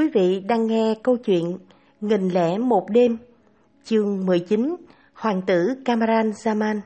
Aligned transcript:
Quý 0.00 0.08
vị 0.08 0.42
đang 0.48 0.66
nghe 0.66 0.94
câu 1.02 1.16
chuyện 1.16 1.58
Nghìn 2.00 2.28
lẻ 2.28 2.58
một 2.58 2.86
đêm, 2.90 3.16
chương 3.84 4.26
19, 4.26 4.76
Hoàng 5.14 5.42
tử 5.46 5.74
Kamaran 5.84 6.30
Zaman. 6.30 6.80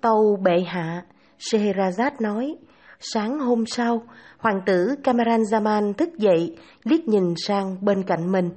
Tâu 0.00 0.38
bệ 0.42 0.60
hạ, 0.66 1.04
Scheherazade 1.38 2.10
nói, 2.20 2.56
sáng 3.00 3.38
hôm 3.38 3.66
sau, 3.66 4.02
hoàng 4.38 4.60
tử 4.66 4.94
Kamaran 5.04 5.42
Zaman 5.42 5.92
thức 5.92 6.08
dậy, 6.18 6.56
liếc 6.82 7.08
nhìn 7.08 7.34
sang 7.46 7.76
bên 7.80 8.02
cạnh 8.02 8.32
mình, 8.32 8.50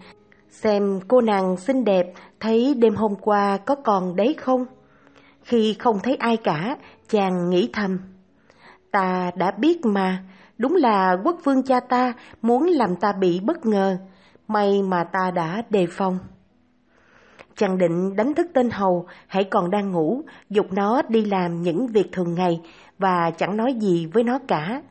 xem 0.50 1.00
cô 1.08 1.22
nàng 1.22 1.58
xinh 1.58 1.84
đẹp 1.84 2.06
thấy 2.40 2.74
đêm 2.78 2.96
hôm 2.96 3.16
qua 3.22 3.58
có 3.58 3.76
còn 3.76 4.16
đấy 4.16 4.36
không? 4.38 4.66
Khi 5.44 5.76
không 5.80 6.00
thấy 6.04 6.16
ai 6.16 6.38
cả, 6.38 6.78
chàng 7.10 7.50
nghĩ 7.50 7.70
thầm. 7.74 8.17
Ta 8.98 9.32
đã 9.36 9.52
biết 9.52 9.86
mà, 9.86 10.24
đúng 10.58 10.76
là 10.76 11.18
quốc 11.24 11.38
vương 11.44 11.64
cha 11.64 11.80
ta 11.80 12.14
muốn 12.42 12.64
làm 12.68 12.96
ta 12.96 13.12
bị 13.20 13.40
bất 13.40 13.66
ngờ, 13.66 13.98
may 14.48 14.82
mà 14.82 15.04
ta 15.04 15.32
đã 15.32 15.64
đề 15.70 15.88
phòng. 15.92 16.20
Chàng 17.56 17.78
định 17.78 18.16
đánh 18.16 18.34
thức 18.34 18.48
tên 18.54 18.70
hầu, 18.70 19.06
hãy 19.28 19.44
còn 19.44 19.70
đang 19.72 19.92
ngủ, 19.92 20.22
dục 20.50 20.66
nó 20.72 21.02
đi 21.10 21.26
làm 21.26 21.62
những 21.62 21.88
việc 21.88 22.12
thường 22.12 22.36
ngày 22.36 22.62
và 22.98 23.32
chẳng 23.38 23.58
nói 23.58 23.74
gì 23.74 24.06
với 24.06 24.24
nó 24.24 24.40
cả. 24.48 24.82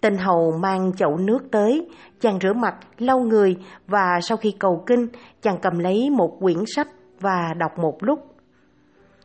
Tên 0.00 0.16
hầu 0.16 0.58
mang 0.58 0.92
chậu 0.96 1.16
nước 1.16 1.50
tới, 1.50 1.88
chàng 2.20 2.38
rửa 2.42 2.52
mặt, 2.52 2.74
lau 2.98 3.20
người 3.20 3.56
và 3.86 4.20
sau 4.22 4.36
khi 4.36 4.54
cầu 4.58 4.82
kinh, 4.86 5.08
chàng 5.42 5.58
cầm 5.62 5.78
lấy 5.78 6.10
một 6.10 6.36
quyển 6.40 6.58
sách 6.66 6.88
và 7.20 7.54
đọc 7.58 7.78
một 7.78 7.96
lúc. 8.00 8.34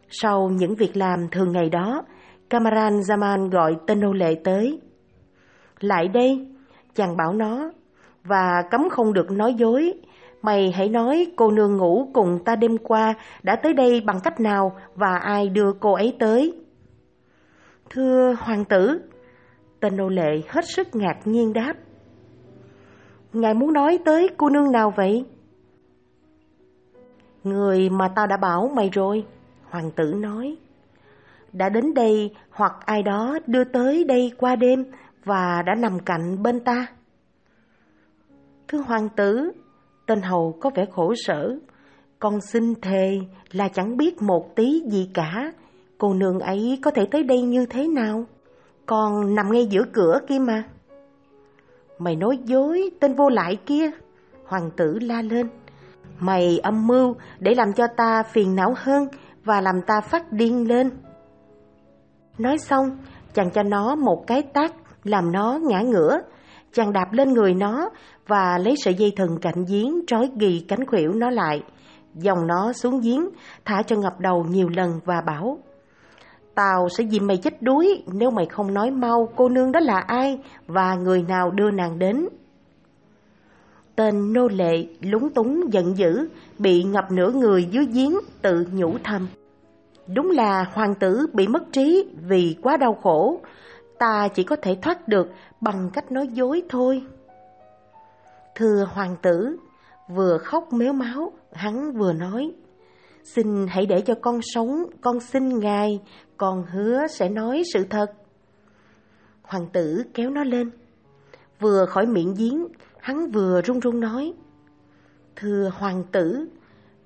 Sau 0.09 0.49
những 0.49 0.76
việc 0.76 0.98
làm 0.98 1.27
thường 1.32 1.52
ngày 1.52 1.70
đó, 1.70 2.04
Kamaran 2.53 2.99
Zaman 2.99 3.49
gọi 3.49 3.77
tên 3.88 3.99
nô 3.99 4.13
lệ 4.13 4.35
tới. 4.43 4.80
Lại 5.80 6.07
đây, 6.07 6.48
chàng 6.96 7.18
bảo 7.18 7.34
nó, 7.34 7.71
và 8.23 8.63
cấm 8.71 8.90
không 8.90 9.13
được 9.13 9.32
nói 9.32 9.54
dối. 9.54 9.93
Mày 10.41 10.71
hãy 10.71 10.90
nói 10.90 11.27
cô 11.35 11.51
nương 11.51 11.77
ngủ 11.77 12.09
cùng 12.13 12.40
ta 12.46 12.55
đêm 12.55 12.77
qua 12.77 13.13
đã 13.43 13.55
tới 13.55 13.74
đây 13.74 14.01
bằng 14.05 14.20
cách 14.24 14.40
nào 14.40 14.76
và 14.96 15.18
ai 15.18 15.49
đưa 15.49 15.74
cô 15.79 15.93
ấy 15.93 16.15
tới. 16.20 16.54
Thưa 17.90 18.35
hoàng 18.40 18.65
tử, 18.65 19.01
tên 19.79 19.98
nô 19.98 20.09
lệ 20.09 20.41
hết 20.48 20.65
sức 20.76 20.87
ngạc 20.96 21.18
nhiên 21.26 21.54
đáp. 21.54 21.74
Ngài 23.34 23.54
muốn 23.54 23.74
nói 23.74 23.99
tới 24.05 24.29
cô 24.37 24.49
nương 24.49 24.71
nào 24.71 24.93
vậy? 24.96 25.26
Người 27.43 27.90
mà 27.90 28.07
tao 28.15 28.27
đã 28.27 28.37
bảo 28.37 28.71
mày 28.76 28.90
rồi, 28.90 29.26
hoàng 29.70 29.91
tử 29.91 30.13
nói. 30.18 30.57
Đã 31.54 31.70
đến 31.70 31.93
đây 31.93 32.32
hoặc 32.49 32.73
ai 32.85 33.04
đó 33.04 33.40
đưa 33.48 33.63
tới 33.63 34.04
đây 34.04 34.32
qua 34.37 34.55
đêm 34.55 34.85
và 35.26 35.62
đã 35.65 35.76
nằm 35.76 35.99
cạnh 35.99 36.43
bên 36.43 36.59
ta. 36.59 36.87
Thưa 38.68 38.79
hoàng 38.79 39.09
tử, 39.15 39.51
tên 40.05 40.21
hầu 40.21 40.57
có 40.62 40.70
vẻ 40.76 40.85
khổ 40.91 41.13
sở. 41.15 41.59
Con 42.20 42.41
xin 42.41 42.74
thề 42.81 43.20
là 43.51 43.68
chẳng 43.68 43.98
biết 43.98 44.21
một 44.21 44.55
tí 44.55 44.81
gì 44.90 45.09
cả. 45.13 45.51
Cô 45.98 46.13
nương 46.13 46.40
ấy 46.40 46.79
có 46.81 46.91
thể 46.91 47.05
tới 47.12 47.24
đây 47.24 47.41
như 47.41 47.65
thế 47.65 47.87
nào? 47.87 48.26
Con 48.85 49.35
nằm 49.35 49.51
ngay 49.51 49.65
giữa 49.65 49.84
cửa 49.93 50.20
kia 50.27 50.40
mà. 50.40 50.63
Mày 51.99 52.15
nói 52.15 52.37
dối, 52.43 52.90
tên 52.99 53.15
vô 53.15 53.29
lại 53.29 53.55
kia. 53.65 53.91
Hoàng 54.46 54.70
tử 54.77 54.99
la 55.01 55.21
lên. 55.21 55.48
Mày 56.20 56.59
âm 56.59 56.87
mưu 56.87 57.15
để 57.40 57.55
làm 57.55 57.74
cho 57.74 57.87
ta 57.98 58.24
phiền 58.24 58.55
não 58.55 58.74
hơn 58.77 59.07
và 59.43 59.62
làm 59.62 59.81
ta 59.81 60.01
phát 60.01 60.31
điên 60.31 60.68
lên. 60.68 60.90
Nói 62.37 62.57
xong, 62.57 62.98
chàng 63.34 63.49
cho 63.51 63.63
nó 63.63 63.95
một 63.95 64.23
cái 64.28 64.41
tác 64.41 64.73
làm 65.03 65.31
nó 65.31 65.59
ngã 65.62 65.81
ngửa. 65.81 66.19
Chàng 66.73 66.94
đạp 66.94 67.13
lên 67.13 67.34
người 67.34 67.53
nó 67.53 67.90
và 68.28 68.57
lấy 68.57 68.75
sợi 68.78 68.94
dây 68.94 69.13
thừng 69.16 69.38
cạnh 69.41 69.66
giếng 69.67 70.01
trói 70.07 70.29
ghi 70.40 70.66
cánh 70.68 70.85
khuỷu 70.85 71.13
nó 71.13 71.30
lại. 71.30 71.63
Dòng 72.13 72.47
nó 72.47 72.74
xuống 72.74 73.02
giếng, 73.02 73.30
thả 73.66 73.81
cho 73.88 73.96
ngập 73.96 74.19
đầu 74.19 74.46
nhiều 74.50 74.69
lần 74.69 75.00
và 75.06 75.22
bảo 75.25 75.58
Tao 76.56 76.90
sẽ 76.90 77.03
dìm 77.03 77.28
mày 77.28 77.38
chết 77.38 77.62
đuối 77.62 78.03
nếu 78.13 78.31
mày 78.31 78.46
không 78.46 78.74
nói 78.74 78.91
mau 78.91 79.29
cô 79.35 79.50
nương 79.50 79.72
đó 79.72 79.79
là 79.79 80.00
ai 80.08 80.40
và 80.68 80.96
người 80.96 81.22
nào 81.22 81.52
đưa 81.52 81.72
nàng 81.72 82.00
đến. 82.00 82.28
Tên 83.96 84.34
nô 84.34 84.47
lệ 84.47 84.85
lúng 85.02 85.29
túng 85.29 85.62
giận 85.74 85.97
dữ, 85.97 86.28
bị 86.59 86.84
ngập 86.84 87.12
nửa 87.12 87.31
người 87.31 87.66
dưới 87.72 87.85
giếng 87.85 88.13
tự 88.41 88.66
nhủ 88.74 88.97
thầm. 89.03 89.28
Đúng 90.08 90.31
là 90.31 90.64
hoàng 90.74 90.96
tử 90.96 91.28
bị 91.34 91.47
mất 91.47 91.64
trí 91.72 92.09
vì 92.28 92.58
quá 92.62 92.78
đau 92.78 92.94
khổ, 93.03 93.41
ta 94.00 94.28
chỉ 94.34 94.44
có 94.44 94.56
thể 94.56 94.78
thoát 94.81 95.08
được 95.08 95.28
bằng 95.62 95.90
cách 95.94 96.12
nói 96.12 96.28
dối 96.28 96.64
thôi. 96.69 97.03
Thưa 98.56 98.86
hoàng 98.94 99.16
tử, 99.22 99.58
vừa 100.09 100.38
khóc 100.38 100.74
méo 100.74 100.94
máu, 100.94 101.34
hắn 101.53 101.91
vừa 101.91 102.14
nói, 102.14 102.52
Xin 103.24 103.68
hãy 103.68 103.86
để 103.86 104.02
cho 104.02 104.16
con 104.22 104.40
sống, 104.41 104.84
con 105.02 105.19
xin 105.19 105.59
ngài, 105.59 106.02
con 106.38 106.64
hứa 106.72 107.08
sẽ 107.08 107.30
nói 107.30 107.64
sự 107.74 107.85
thật. 107.90 108.06
Hoàng 109.41 109.68
tử 109.74 110.03
kéo 110.14 110.30
nó 110.30 110.44
lên. 110.44 110.70
Vừa 111.59 111.85
khỏi 111.85 112.06
miệng 112.06 112.34
giếng, 112.38 112.68
hắn 113.00 113.31
vừa 113.31 113.62
run 113.62 113.80
run 113.80 114.00
nói. 114.00 114.34
Thưa 115.35 115.72
hoàng 115.74 116.03
tử, 116.12 116.47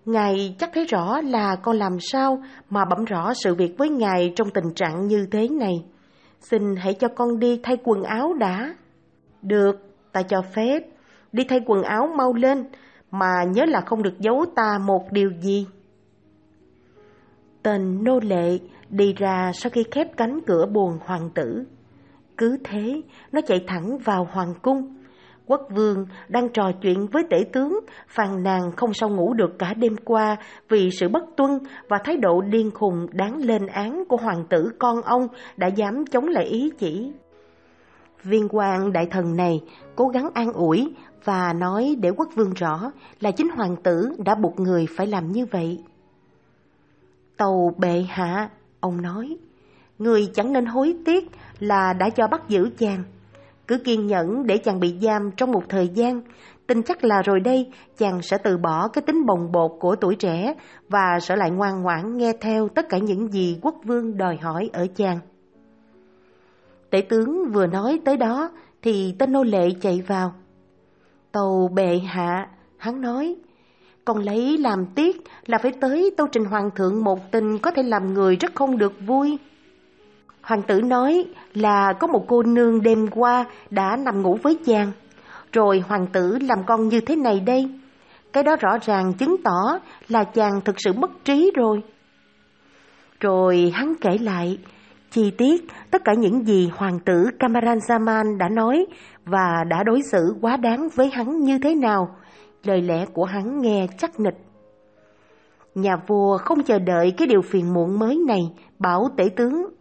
ngài 0.07 0.55
chắc 0.59 0.69
thấy 0.73 0.85
rõ 0.85 1.21
là 1.21 1.55
con 1.55 1.77
làm 1.77 1.99
sao 1.99 2.43
mà 2.69 2.85
bẩm 2.85 3.05
rõ 3.05 3.33
sự 3.33 3.55
việc 3.55 3.75
với 3.77 3.89
ngài 3.89 4.33
trong 4.35 4.49
tình 4.49 4.73
trạng 4.75 5.07
như 5.07 5.27
thế 5.31 5.47
này. 5.47 5.85
Xin 6.39 6.75
hãy 6.75 6.93
cho 6.93 7.07
con 7.15 7.39
đi 7.39 7.59
thay 7.63 7.77
quần 7.83 8.03
áo 8.03 8.33
đã. 8.33 8.75
Được, 9.41 9.75
ta 10.11 10.21
cho 10.21 10.41
phép. 10.41 10.83
Đi 11.31 11.43
thay 11.49 11.59
quần 11.65 11.83
áo 11.83 12.09
mau 12.17 12.33
lên, 12.33 12.65
mà 13.11 13.43
nhớ 13.53 13.65
là 13.65 13.81
không 13.81 14.03
được 14.03 14.19
giấu 14.19 14.45
ta 14.55 14.79
một 14.85 15.11
điều 15.11 15.31
gì. 15.41 15.67
Tên 17.63 18.03
nô 18.03 18.19
lệ 18.19 18.59
đi 18.89 19.13
ra 19.13 19.51
sau 19.53 19.69
khi 19.69 19.83
khép 19.91 20.17
cánh 20.17 20.39
cửa 20.47 20.65
buồn 20.65 20.97
hoàng 21.05 21.29
tử. 21.35 21.63
Cứ 22.37 22.57
thế, 22.63 23.01
nó 23.31 23.41
chạy 23.47 23.63
thẳng 23.67 23.97
vào 23.97 24.27
hoàng 24.31 24.53
cung. 24.61 24.95
Quốc 25.47 25.61
vương 25.75 26.05
đang 26.27 26.49
trò 26.49 26.71
chuyện 26.81 27.07
với 27.11 27.23
tể 27.29 27.37
tướng, 27.53 27.79
phàn 28.07 28.43
nàn 28.43 28.71
không 28.77 28.93
sao 28.93 29.09
ngủ 29.09 29.33
được 29.33 29.59
cả 29.59 29.73
đêm 29.73 29.95
qua 30.05 30.35
vì 30.69 30.89
sự 30.91 31.09
bất 31.09 31.23
tuân 31.37 31.51
và 31.89 31.97
thái 32.03 32.17
độ 32.17 32.41
điên 32.41 32.71
khùng 32.71 33.07
đáng 33.11 33.37
lên 33.37 33.67
án 33.67 34.03
của 34.09 34.17
hoàng 34.17 34.45
tử 34.49 34.71
con 34.79 35.01
ông 35.01 35.27
đã 35.57 35.67
dám 35.67 36.05
chống 36.05 36.27
lại 36.27 36.45
ý 36.45 36.71
chỉ. 36.77 37.11
Viên 38.23 38.47
quan 38.49 38.93
đại 38.93 39.07
thần 39.11 39.35
này 39.35 39.61
cố 39.95 40.07
gắng 40.07 40.29
an 40.33 40.53
ủi 40.53 40.93
và 41.23 41.53
nói 41.53 41.95
để 41.99 42.09
quốc 42.17 42.29
vương 42.35 42.53
rõ 42.53 42.91
là 43.19 43.31
chính 43.31 43.49
hoàng 43.49 43.75
tử 43.83 44.09
đã 44.25 44.35
buộc 44.35 44.59
người 44.59 44.85
phải 44.97 45.07
làm 45.07 45.31
như 45.31 45.45
vậy. 45.45 45.83
Tàu 47.37 47.73
bệ 47.77 48.05
hạ, 48.09 48.49
ông 48.79 49.01
nói, 49.01 49.37
người 49.99 50.29
chẳng 50.33 50.53
nên 50.53 50.65
hối 50.65 50.95
tiếc 51.05 51.29
là 51.59 51.93
đã 51.93 52.09
cho 52.09 52.27
bắt 52.27 52.41
giữ 52.47 52.69
chàng. 52.77 53.03
Cứ 53.67 53.77
kiên 53.77 54.07
nhẫn 54.07 54.47
để 54.47 54.57
chàng 54.57 54.79
bị 54.79 54.95
giam 55.01 55.31
trong 55.37 55.51
một 55.51 55.63
thời 55.69 55.87
gian, 55.87 56.21
tin 56.67 56.83
chắc 56.83 57.03
là 57.03 57.21
rồi 57.21 57.39
đây 57.39 57.71
chàng 57.97 58.21
sẽ 58.21 58.37
từ 58.37 58.57
bỏ 58.57 58.87
cái 58.87 59.01
tính 59.01 59.25
bồng 59.25 59.51
bột 59.51 59.71
của 59.79 59.95
tuổi 59.95 60.15
trẻ 60.15 60.53
và 60.89 61.19
sẽ 61.21 61.35
lại 61.35 61.51
ngoan 61.51 61.81
ngoãn 61.81 62.17
nghe 62.17 62.33
theo 62.41 62.67
tất 62.67 62.89
cả 62.89 62.97
những 62.97 63.27
gì 63.31 63.59
quốc 63.61 63.75
vương 63.83 64.17
đòi 64.17 64.37
hỏi 64.37 64.69
ở 64.73 64.87
chàng. 64.95 65.19
Tể 66.89 67.01
tướng 67.01 67.51
vừa 67.53 67.67
nói 67.67 67.99
tới 68.05 68.17
đó 68.17 68.51
thì 68.81 69.15
tên 69.19 69.31
nô 69.31 69.43
lệ 69.43 69.69
chạy 69.81 70.03
vào. 70.07 70.33
Tàu 71.31 71.69
bệ 71.73 71.99
hạ, 71.99 72.47
hắn 72.77 73.01
nói, 73.01 73.35
còn 74.05 74.17
lấy 74.17 74.57
làm 74.57 74.85
tiếc 74.95 75.23
là 75.45 75.57
phải 75.57 75.71
tới 75.81 76.13
tâu 76.17 76.27
trình 76.31 76.45
hoàng 76.45 76.69
thượng 76.75 77.03
một 77.03 77.31
tình 77.31 77.57
có 77.57 77.71
thể 77.71 77.83
làm 77.83 78.13
người 78.13 78.35
rất 78.35 78.55
không 78.55 78.77
được 78.77 78.93
vui. 79.05 79.37
Hoàng 80.47 80.61
tử 80.61 80.81
nói 80.81 81.25
là 81.53 81.93
có 81.93 82.07
một 82.07 82.25
cô 82.27 82.43
nương 82.43 82.81
đêm 82.81 83.07
qua 83.07 83.45
đã 83.69 83.97
nằm 83.97 84.21
ngủ 84.21 84.37
với 84.43 84.57
chàng. 84.65 84.91
Rồi 85.53 85.83
hoàng 85.87 86.07
tử 86.13 86.37
làm 86.41 86.63
con 86.65 86.87
như 86.87 87.01
thế 87.01 87.15
này 87.15 87.39
đây. 87.39 87.69
Cái 88.33 88.43
đó 88.43 88.55
rõ 88.55 88.77
ràng 88.81 89.13
chứng 89.13 89.35
tỏ 89.43 89.79
là 90.07 90.23
chàng 90.23 90.61
thực 90.65 90.75
sự 90.77 90.93
mất 90.93 91.11
trí 91.25 91.51
rồi. 91.55 91.83
Rồi 93.19 93.71
hắn 93.75 93.93
kể 94.01 94.17
lại 94.17 94.57
chi 95.11 95.31
tiết 95.31 95.65
tất 95.91 96.01
cả 96.05 96.13
những 96.13 96.45
gì 96.45 96.71
hoàng 96.75 96.99
tử 96.99 97.25
Kamaran 97.39 97.77
Zaman 97.77 98.37
đã 98.37 98.49
nói 98.49 98.85
và 99.25 99.63
đã 99.69 99.83
đối 99.83 100.01
xử 100.11 100.35
quá 100.41 100.57
đáng 100.57 100.89
với 100.95 101.09
hắn 101.09 101.39
như 101.39 101.59
thế 101.63 101.75
nào. 101.75 102.15
Lời 102.63 102.81
lẽ 102.81 103.05
của 103.13 103.25
hắn 103.25 103.61
nghe 103.61 103.87
chắc 103.97 104.19
nịch. 104.19 104.37
Nhà 105.75 105.95
vua 106.07 106.37
không 106.37 106.63
chờ 106.63 106.79
đợi 106.79 107.13
cái 107.17 107.27
điều 107.27 107.41
phiền 107.41 107.73
muộn 107.73 107.99
mới 107.99 108.17
này, 108.27 108.41
bảo 108.79 109.09
tể 109.17 109.29
tướng. 109.35 109.77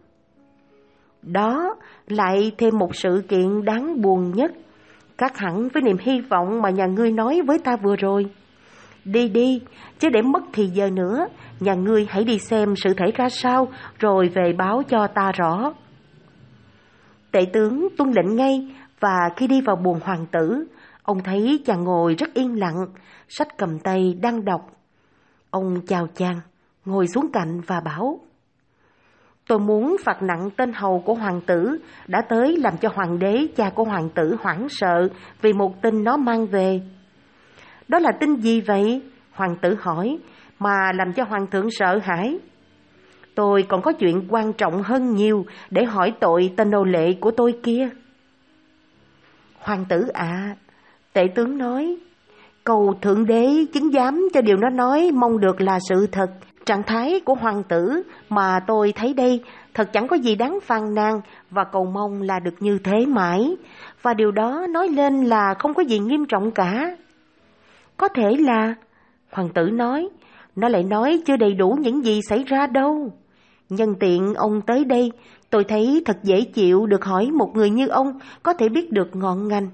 Đó 1.32 1.74
lại 2.06 2.52
thêm 2.58 2.78
một 2.78 2.94
sự 2.94 3.22
kiện 3.28 3.64
đáng 3.64 4.02
buồn 4.02 4.32
nhất, 4.34 4.52
khác 5.18 5.38
hẳn 5.38 5.68
với 5.68 5.82
niềm 5.82 5.96
hy 6.00 6.20
vọng 6.20 6.62
mà 6.62 6.70
nhà 6.70 6.86
ngươi 6.86 7.12
nói 7.12 7.42
với 7.46 7.58
ta 7.58 7.76
vừa 7.76 7.96
rồi. 7.96 8.26
Đi 9.04 9.28
đi, 9.28 9.62
chứ 9.98 10.08
để 10.08 10.22
mất 10.22 10.42
thì 10.52 10.66
giờ 10.66 10.90
nữa, 10.90 11.26
nhà 11.60 11.74
ngươi 11.74 12.06
hãy 12.08 12.24
đi 12.24 12.38
xem 12.38 12.76
sự 12.76 12.94
thể 12.94 13.06
ra 13.14 13.28
sao, 13.28 13.68
rồi 13.98 14.30
về 14.34 14.52
báo 14.58 14.82
cho 14.88 15.06
ta 15.06 15.32
rõ. 15.32 15.72
Tể 17.30 17.40
tướng 17.52 17.88
tuân 17.98 18.10
lệnh 18.10 18.36
ngay 18.36 18.74
và 19.00 19.16
khi 19.36 19.46
đi 19.46 19.60
vào 19.60 19.76
buồng 19.76 20.00
hoàng 20.02 20.26
tử, 20.32 20.66
ông 21.02 21.22
thấy 21.24 21.62
chàng 21.66 21.84
ngồi 21.84 22.14
rất 22.14 22.34
yên 22.34 22.58
lặng, 22.58 22.86
sách 23.28 23.48
cầm 23.58 23.78
tay 23.78 24.14
đang 24.22 24.44
đọc. 24.44 24.60
Ông 25.50 25.80
chào 25.86 26.06
chàng, 26.14 26.40
ngồi 26.84 27.06
xuống 27.06 27.32
cạnh 27.32 27.60
và 27.66 27.80
bảo 27.80 28.20
Tôi 29.48 29.58
muốn 29.58 29.96
phạt 30.04 30.22
nặng 30.22 30.50
tên 30.56 30.72
hầu 30.72 31.02
của 31.06 31.14
hoàng 31.14 31.40
tử 31.40 31.78
đã 32.06 32.22
tới 32.28 32.56
làm 32.56 32.76
cho 32.76 32.88
hoàng 32.94 33.18
đế 33.18 33.46
cha 33.56 33.70
của 33.70 33.84
hoàng 33.84 34.08
tử 34.14 34.36
hoảng 34.40 34.66
sợ 34.68 35.08
vì 35.42 35.52
một 35.52 35.82
tin 35.82 36.04
nó 36.04 36.16
mang 36.16 36.46
về. 36.46 36.80
Đó 37.88 37.98
là 37.98 38.12
tin 38.20 38.36
gì 38.36 38.60
vậy? 38.60 39.02
Hoàng 39.32 39.56
tử 39.62 39.76
hỏi, 39.80 40.18
mà 40.58 40.92
làm 40.94 41.12
cho 41.12 41.24
hoàng 41.24 41.46
thượng 41.46 41.70
sợ 41.70 41.98
hãi. 42.02 42.38
Tôi 43.34 43.64
còn 43.68 43.82
có 43.82 43.92
chuyện 43.92 44.26
quan 44.28 44.52
trọng 44.52 44.82
hơn 44.82 45.14
nhiều 45.14 45.44
để 45.70 45.84
hỏi 45.84 46.12
tội 46.20 46.52
tên 46.56 46.70
nô 46.70 46.84
lệ 46.84 47.12
của 47.20 47.30
tôi 47.30 47.54
kia. 47.62 47.88
Hoàng 49.58 49.84
tử 49.88 50.08
ạ, 50.12 50.56
tể 51.12 51.22
tướng 51.34 51.58
nói, 51.58 51.96
cầu 52.64 52.94
thượng 53.02 53.26
đế 53.26 53.48
chứng 53.72 53.90
giám 53.92 54.28
cho 54.34 54.40
điều 54.40 54.56
nó 54.56 54.70
nói 54.70 55.10
mong 55.14 55.40
được 55.40 55.60
là 55.60 55.78
sự 55.88 56.06
thật. 56.12 56.30
Trạng 56.66 56.82
thái 56.82 57.20
của 57.24 57.34
hoàng 57.34 57.62
tử 57.62 58.02
mà 58.28 58.60
tôi 58.66 58.92
thấy 58.96 59.14
đây 59.14 59.42
thật 59.74 59.92
chẳng 59.92 60.08
có 60.08 60.16
gì 60.16 60.34
đáng 60.34 60.58
phàn 60.62 60.94
nàn 60.94 61.20
và 61.50 61.64
cầu 61.64 61.84
mong 61.84 62.22
là 62.22 62.38
được 62.38 62.54
như 62.60 62.78
thế 62.84 63.06
mãi. 63.06 63.56
Và 64.02 64.14
điều 64.14 64.30
đó 64.30 64.66
nói 64.70 64.88
lên 64.88 65.24
là 65.24 65.54
không 65.58 65.74
có 65.74 65.82
gì 65.82 65.98
nghiêm 65.98 66.24
trọng 66.24 66.50
cả. 66.50 66.96
Có 67.96 68.08
thể 68.08 68.36
là, 68.38 68.74
hoàng 69.30 69.48
tử 69.54 69.70
nói, 69.70 70.08
nó 70.56 70.68
lại 70.68 70.82
nói 70.82 71.22
chưa 71.26 71.36
đầy 71.36 71.54
đủ 71.54 71.78
những 71.80 72.04
gì 72.04 72.20
xảy 72.28 72.44
ra 72.44 72.66
đâu. 72.66 73.10
Nhân 73.68 73.94
tiện 74.00 74.34
ông 74.34 74.60
tới 74.60 74.84
đây, 74.84 75.12
tôi 75.50 75.64
thấy 75.64 76.02
thật 76.04 76.16
dễ 76.22 76.40
chịu 76.40 76.86
được 76.86 77.04
hỏi 77.04 77.30
một 77.30 77.50
người 77.54 77.70
như 77.70 77.88
ông 77.88 78.18
có 78.42 78.52
thể 78.52 78.68
biết 78.68 78.92
được 78.92 79.16
ngọn 79.16 79.48
ngành. 79.48 79.68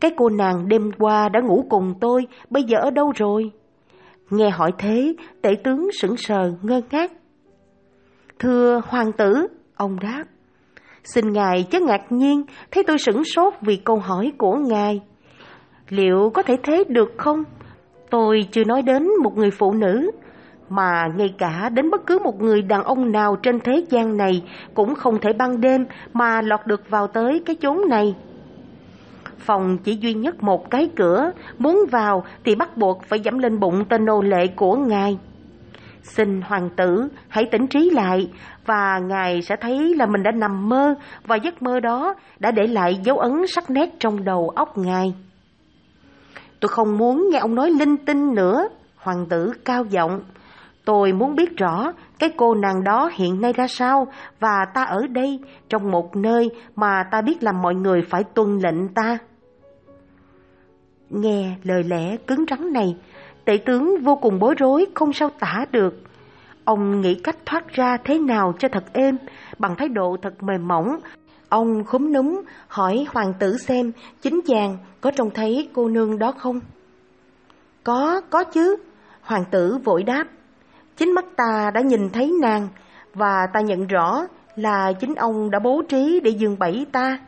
Cái 0.00 0.10
cô 0.16 0.28
nàng 0.28 0.68
đêm 0.68 0.90
qua 0.98 1.28
đã 1.28 1.40
ngủ 1.40 1.66
cùng 1.70 1.94
tôi, 2.00 2.26
bây 2.50 2.62
giờ 2.62 2.78
ở 2.78 2.90
đâu 2.90 3.12
rồi? 3.16 3.50
Nghe 4.30 4.50
hỏi 4.50 4.72
thế, 4.78 5.14
tể 5.42 5.54
tướng 5.64 5.88
sững 6.00 6.16
sờ 6.16 6.52
ngơ 6.62 6.80
ngác. 6.90 7.12
Thưa 8.38 8.80
hoàng 8.86 9.12
tử, 9.12 9.46
ông 9.74 10.00
đáp. 10.00 10.24
Xin 11.04 11.32
ngài 11.32 11.66
chớ 11.70 11.80
ngạc 11.80 12.12
nhiên, 12.12 12.42
thấy 12.70 12.84
tôi 12.86 12.98
sửng 12.98 13.24
sốt 13.24 13.54
vì 13.60 13.76
câu 13.76 13.96
hỏi 13.96 14.32
của 14.38 14.56
ngài. 14.56 15.00
Liệu 15.88 16.30
có 16.34 16.42
thể 16.42 16.56
thế 16.62 16.84
được 16.88 17.12
không? 17.16 17.44
Tôi 18.10 18.40
chưa 18.50 18.64
nói 18.64 18.82
đến 18.82 19.08
một 19.22 19.36
người 19.36 19.50
phụ 19.50 19.72
nữ, 19.72 20.10
mà 20.68 21.06
ngay 21.16 21.34
cả 21.38 21.68
đến 21.68 21.90
bất 21.90 22.06
cứ 22.06 22.18
một 22.18 22.40
người 22.40 22.62
đàn 22.62 22.82
ông 22.82 23.12
nào 23.12 23.36
trên 23.42 23.60
thế 23.60 23.84
gian 23.90 24.16
này 24.16 24.42
cũng 24.74 24.94
không 24.94 25.18
thể 25.20 25.32
ban 25.32 25.60
đêm 25.60 25.86
mà 26.12 26.40
lọt 26.42 26.60
được 26.66 26.90
vào 26.90 27.06
tới 27.06 27.42
cái 27.46 27.56
chốn 27.56 27.88
này. 27.88 28.14
Phòng 29.40 29.78
chỉ 29.84 29.96
duy 30.00 30.14
nhất 30.14 30.42
một 30.42 30.70
cái 30.70 30.90
cửa, 30.96 31.32
muốn 31.58 31.84
vào 31.90 32.24
thì 32.44 32.54
bắt 32.54 32.76
buộc 32.76 33.04
phải 33.04 33.20
dẫm 33.20 33.38
lên 33.38 33.60
bụng 33.60 33.84
tên 33.84 34.04
nô 34.04 34.22
lệ 34.22 34.46
của 34.56 34.76
ngài. 34.76 35.18
Xin 36.02 36.40
hoàng 36.40 36.70
tử 36.76 37.08
hãy 37.28 37.44
tỉnh 37.52 37.66
trí 37.66 37.90
lại 37.90 38.30
và 38.66 38.98
ngài 38.98 39.42
sẽ 39.42 39.56
thấy 39.60 39.94
là 39.96 40.06
mình 40.06 40.22
đã 40.22 40.30
nằm 40.30 40.68
mơ 40.68 40.94
và 41.26 41.36
giấc 41.36 41.62
mơ 41.62 41.80
đó 41.80 42.14
đã 42.38 42.50
để 42.50 42.66
lại 42.66 43.00
dấu 43.04 43.18
ấn 43.18 43.46
sắc 43.46 43.70
nét 43.70 43.88
trong 43.98 44.24
đầu 44.24 44.48
óc 44.48 44.78
ngài. 44.78 45.14
Tôi 46.60 46.68
không 46.68 46.98
muốn 46.98 47.28
nghe 47.32 47.38
ông 47.38 47.54
nói 47.54 47.70
linh 47.70 47.96
tinh 47.96 48.34
nữa, 48.34 48.68
hoàng 48.96 49.26
tử 49.30 49.52
cao 49.64 49.84
giọng. 49.84 50.20
Tôi 50.84 51.12
muốn 51.12 51.34
biết 51.36 51.56
rõ 51.56 51.92
cái 52.20 52.30
cô 52.36 52.54
nàng 52.54 52.84
đó 52.84 53.10
hiện 53.12 53.40
nay 53.40 53.52
ra 53.52 53.66
sao 53.68 54.06
và 54.40 54.64
ta 54.74 54.84
ở 54.84 55.06
đây 55.06 55.40
trong 55.68 55.90
một 55.90 56.16
nơi 56.16 56.50
mà 56.76 57.04
ta 57.10 57.20
biết 57.20 57.42
làm 57.42 57.62
mọi 57.62 57.74
người 57.74 58.02
phải 58.02 58.24
tuân 58.24 58.58
lệnh 58.58 58.88
ta. 58.88 59.18
Nghe 61.10 61.56
lời 61.62 61.82
lẽ 61.82 62.16
cứng 62.16 62.44
rắn 62.50 62.72
này, 62.72 62.96
tể 63.44 63.56
tướng 63.66 64.00
vô 64.02 64.16
cùng 64.16 64.38
bối 64.38 64.54
rối 64.58 64.86
không 64.94 65.12
sao 65.12 65.30
tả 65.38 65.64
được. 65.70 65.94
Ông 66.64 67.00
nghĩ 67.00 67.14
cách 67.14 67.36
thoát 67.46 67.68
ra 67.68 67.96
thế 68.04 68.18
nào 68.18 68.54
cho 68.58 68.68
thật 68.68 68.84
êm, 68.92 69.18
bằng 69.58 69.76
thái 69.76 69.88
độ 69.88 70.16
thật 70.22 70.42
mềm 70.42 70.68
mỏng. 70.68 70.96
Ông 71.48 71.84
khúm 71.84 72.12
núm 72.12 72.42
hỏi 72.68 73.06
hoàng 73.08 73.32
tử 73.38 73.56
xem 73.56 73.92
chính 74.22 74.40
chàng 74.46 74.76
có 75.00 75.10
trông 75.10 75.30
thấy 75.30 75.68
cô 75.72 75.88
nương 75.88 76.18
đó 76.18 76.32
không? 76.32 76.60
Có, 77.84 78.20
có 78.30 78.44
chứ. 78.44 78.76
Hoàng 79.22 79.44
tử 79.50 79.78
vội 79.84 80.02
đáp. 80.02 80.24
Chính 81.00 81.14
mắt 81.14 81.24
ta 81.36 81.70
đã 81.74 81.80
nhìn 81.80 82.10
thấy 82.10 82.32
nàng 82.42 82.68
và 83.14 83.46
ta 83.52 83.60
nhận 83.60 83.86
rõ 83.86 84.26
là 84.56 84.92
chính 84.92 85.14
ông 85.14 85.50
đã 85.50 85.58
bố 85.58 85.82
trí 85.88 86.20
để 86.24 86.30
dường 86.30 86.58
bẫy 86.58 86.86
ta. 86.92 87.18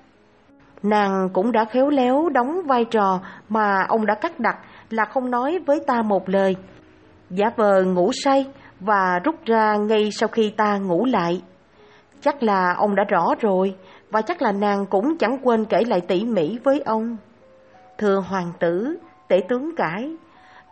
Nàng 0.82 1.28
cũng 1.32 1.52
đã 1.52 1.64
khéo 1.64 1.90
léo 1.90 2.28
đóng 2.28 2.62
vai 2.66 2.84
trò 2.84 3.20
mà 3.48 3.84
ông 3.88 4.06
đã 4.06 4.14
cắt 4.14 4.40
đặt 4.40 4.58
là 4.90 5.04
không 5.04 5.30
nói 5.30 5.58
với 5.66 5.80
ta 5.86 6.02
một 6.02 6.28
lời. 6.28 6.56
Giả 7.30 7.50
vờ 7.56 7.82
ngủ 7.84 8.10
say 8.12 8.46
và 8.80 9.20
rút 9.24 9.34
ra 9.44 9.76
ngay 9.76 10.10
sau 10.10 10.28
khi 10.28 10.50
ta 10.56 10.76
ngủ 10.78 11.04
lại. 11.04 11.42
Chắc 12.20 12.42
là 12.42 12.74
ông 12.78 12.94
đã 12.94 13.04
rõ 13.04 13.34
rồi 13.40 13.74
và 14.10 14.22
chắc 14.22 14.42
là 14.42 14.52
nàng 14.52 14.86
cũng 14.86 15.18
chẳng 15.18 15.38
quên 15.42 15.64
kể 15.64 15.84
lại 15.86 16.00
tỉ 16.00 16.24
mỉ 16.24 16.58
với 16.64 16.80
ông. 16.80 17.16
Thưa 17.98 18.16
hoàng 18.28 18.52
tử, 18.60 18.98
tể 19.28 19.40
tướng 19.48 19.76
cãi, 19.76 20.16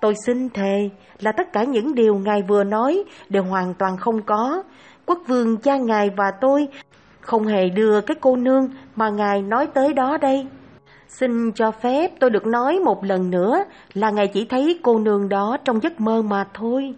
tôi 0.00 0.14
xin 0.26 0.50
thề 0.50 0.90
là 1.18 1.32
tất 1.32 1.52
cả 1.52 1.64
những 1.64 1.94
điều 1.94 2.14
ngài 2.14 2.42
vừa 2.42 2.64
nói 2.64 3.04
đều 3.28 3.42
hoàn 3.42 3.74
toàn 3.74 3.96
không 3.96 4.22
có. 4.22 4.62
Quốc 5.06 5.18
vương 5.26 5.56
cha 5.56 5.76
ngài 5.76 6.10
và 6.10 6.30
tôi 6.40 6.68
không 7.20 7.46
hề 7.46 7.68
đưa 7.68 8.00
cái 8.00 8.16
cô 8.20 8.36
nương 8.36 8.68
mà 8.96 9.10
ngài 9.10 9.42
nói 9.42 9.66
tới 9.66 9.92
đó 9.92 10.16
đây. 10.16 10.46
Xin 11.08 11.52
cho 11.52 11.70
phép 11.70 12.10
tôi 12.20 12.30
được 12.30 12.46
nói 12.46 12.78
một 12.78 13.04
lần 13.04 13.30
nữa 13.30 13.64
là 13.92 14.10
ngài 14.10 14.28
chỉ 14.28 14.44
thấy 14.44 14.80
cô 14.82 14.98
nương 14.98 15.28
đó 15.28 15.56
trong 15.64 15.82
giấc 15.82 16.00
mơ 16.00 16.22
mà 16.22 16.44
thôi. 16.54 16.94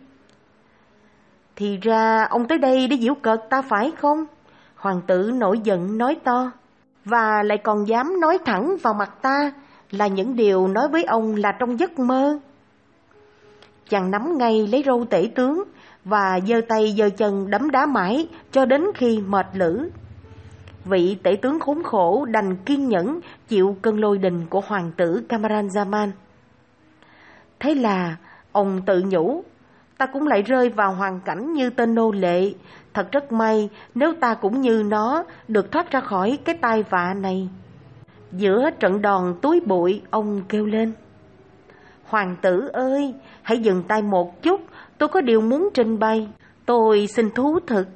Thì 1.57 1.77
ra 1.77 2.27
ông 2.31 2.49
tới 2.49 2.59
đây 2.59 2.89
để 2.89 2.97
giễu 2.97 3.15
cợt 3.15 3.41
ta 3.51 3.63
phải 3.63 3.93
không? 3.99 4.25
Hoàng 4.77 5.01
tử 5.07 5.31
nổi 5.35 5.59
giận 5.65 5.99
nói 5.99 6.17
to, 6.25 6.51
và 7.05 7.43
lại 7.43 7.59
còn 7.59 7.89
dám 7.89 8.21
nói 8.21 8.39
thẳng 8.45 8.77
vào 8.83 8.95
mặt 8.95 9.23
ta 9.23 9.53
là 9.91 10.07
những 10.07 10.37
điều 10.37 10.69
nói 10.69 10.89
với 10.89 11.05
ông 11.05 11.35
là 11.37 11.53
trong 11.59 11.81
giấc 11.81 11.99
mơ. 11.99 12.39
Chàng 13.89 14.11
nắm 14.11 14.39
ngay 14.39 14.67
lấy 14.67 14.83
râu 14.87 15.05
tể 15.11 15.29
tướng 15.35 15.63
và 16.05 16.41
giơ 16.47 16.61
tay 16.69 16.95
giơ 16.99 17.11
chân 17.11 17.51
đấm 17.51 17.71
đá 17.71 17.87
mãi 17.87 18.29
cho 18.53 18.65
đến 18.65 18.85
khi 18.95 19.21
mệt 19.27 19.47
lử. 19.55 19.91
Vị 20.85 21.17
tể 21.23 21.37
tướng 21.43 21.61
khốn 21.61 21.83
khổ 21.83 22.25
đành 22.25 22.57
kiên 22.57 22.89
nhẫn 22.89 23.21
chịu 23.49 23.77
cơn 23.83 24.01
lôi 24.01 24.19
đình 24.19 24.47
của 24.47 24.61
hoàng 24.67 24.91
tử 24.97 25.23
Kamaran 25.29 25.69
Zaman. 25.69 26.11
Thế 27.61 27.75
là 27.75 28.17
ông 28.53 28.83
tự 28.87 29.03
nhủ, 29.07 29.43
ta 29.99 30.07
cũng 30.07 30.27
lại 30.27 30.43
rơi 30.43 30.69
vào 30.69 30.95
hoàn 30.95 31.21
cảnh 31.21 31.53
như 31.53 31.71
tên 31.71 31.95
nô 31.95 32.11
lệ. 32.11 32.53
Thật 32.95 33.13
rất 33.13 33.33
may 33.33 33.69
nếu 33.95 34.13
ta 34.21 34.35
cũng 34.35 34.61
như 34.61 34.83
nó 34.87 35.25
được 35.49 35.73
thoát 35.73 35.91
ra 35.91 36.01
khỏi 36.01 36.39
cái 36.45 36.55
tai 36.61 36.83
vạ 36.83 37.15
này. 37.15 37.49
Giữa 38.33 38.71
trận 38.71 39.03
đòn 39.03 39.35
túi 39.43 39.61
bụi, 39.61 40.03
ông 40.11 40.43
kêu 40.49 40.67
lên. 40.67 40.93
Hoàng 42.05 42.37
tử 42.43 42.69
ơi, 42.73 43.15
hãy 43.43 43.59
dừng 43.59 43.83
tay 43.89 44.03
một 44.03 44.43
chút, 44.43 44.61
tôi 44.99 45.09
có 45.09 45.21
điều 45.21 45.41
muốn 45.41 45.69
trình 45.75 45.99
bày. 45.99 46.29
Tôi 46.67 47.07
xin 47.07 47.31
thú 47.31 47.59
thực. 47.67 47.89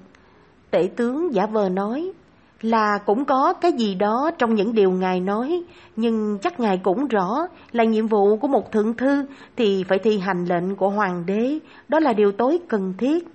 Tể 0.70 0.88
tướng 0.96 1.34
giả 1.34 1.46
vờ 1.46 1.68
nói 1.68 2.12
là 2.60 2.98
cũng 3.06 3.24
có 3.24 3.54
cái 3.60 3.72
gì 3.72 3.94
đó 3.94 4.30
trong 4.38 4.54
những 4.54 4.74
điều 4.74 4.90
ngài 4.90 5.20
nói, 5.20 5.62
nhưng 5.96 6.38
chắc 6.42 6.60
ngài 6.60 6.80
cũng 6.82 7.08
rõ 7.08 7.46
là 7.72 7.84
nhiệm 7.84 8.06
vụ 8.06 8.36
của 8.36 8.48
một 8.48 8.72
thượng 8.72 8.96
thư 8.96 9.26
thì 9.56 9.84
phải 9.88 9.98
thi 9.98 10.18
hành 10.18 10.44
lệnh 10.44 10.76
của 10.76 10.88
hoàng 10.88 11.26
đế, 11.26 11.58
đó 11.88 12.00
là 12.00 12.12
điều 12.12 12.32
tối 12.32 12.58
cần 12.68 12.94
thiết. 12.98 13.28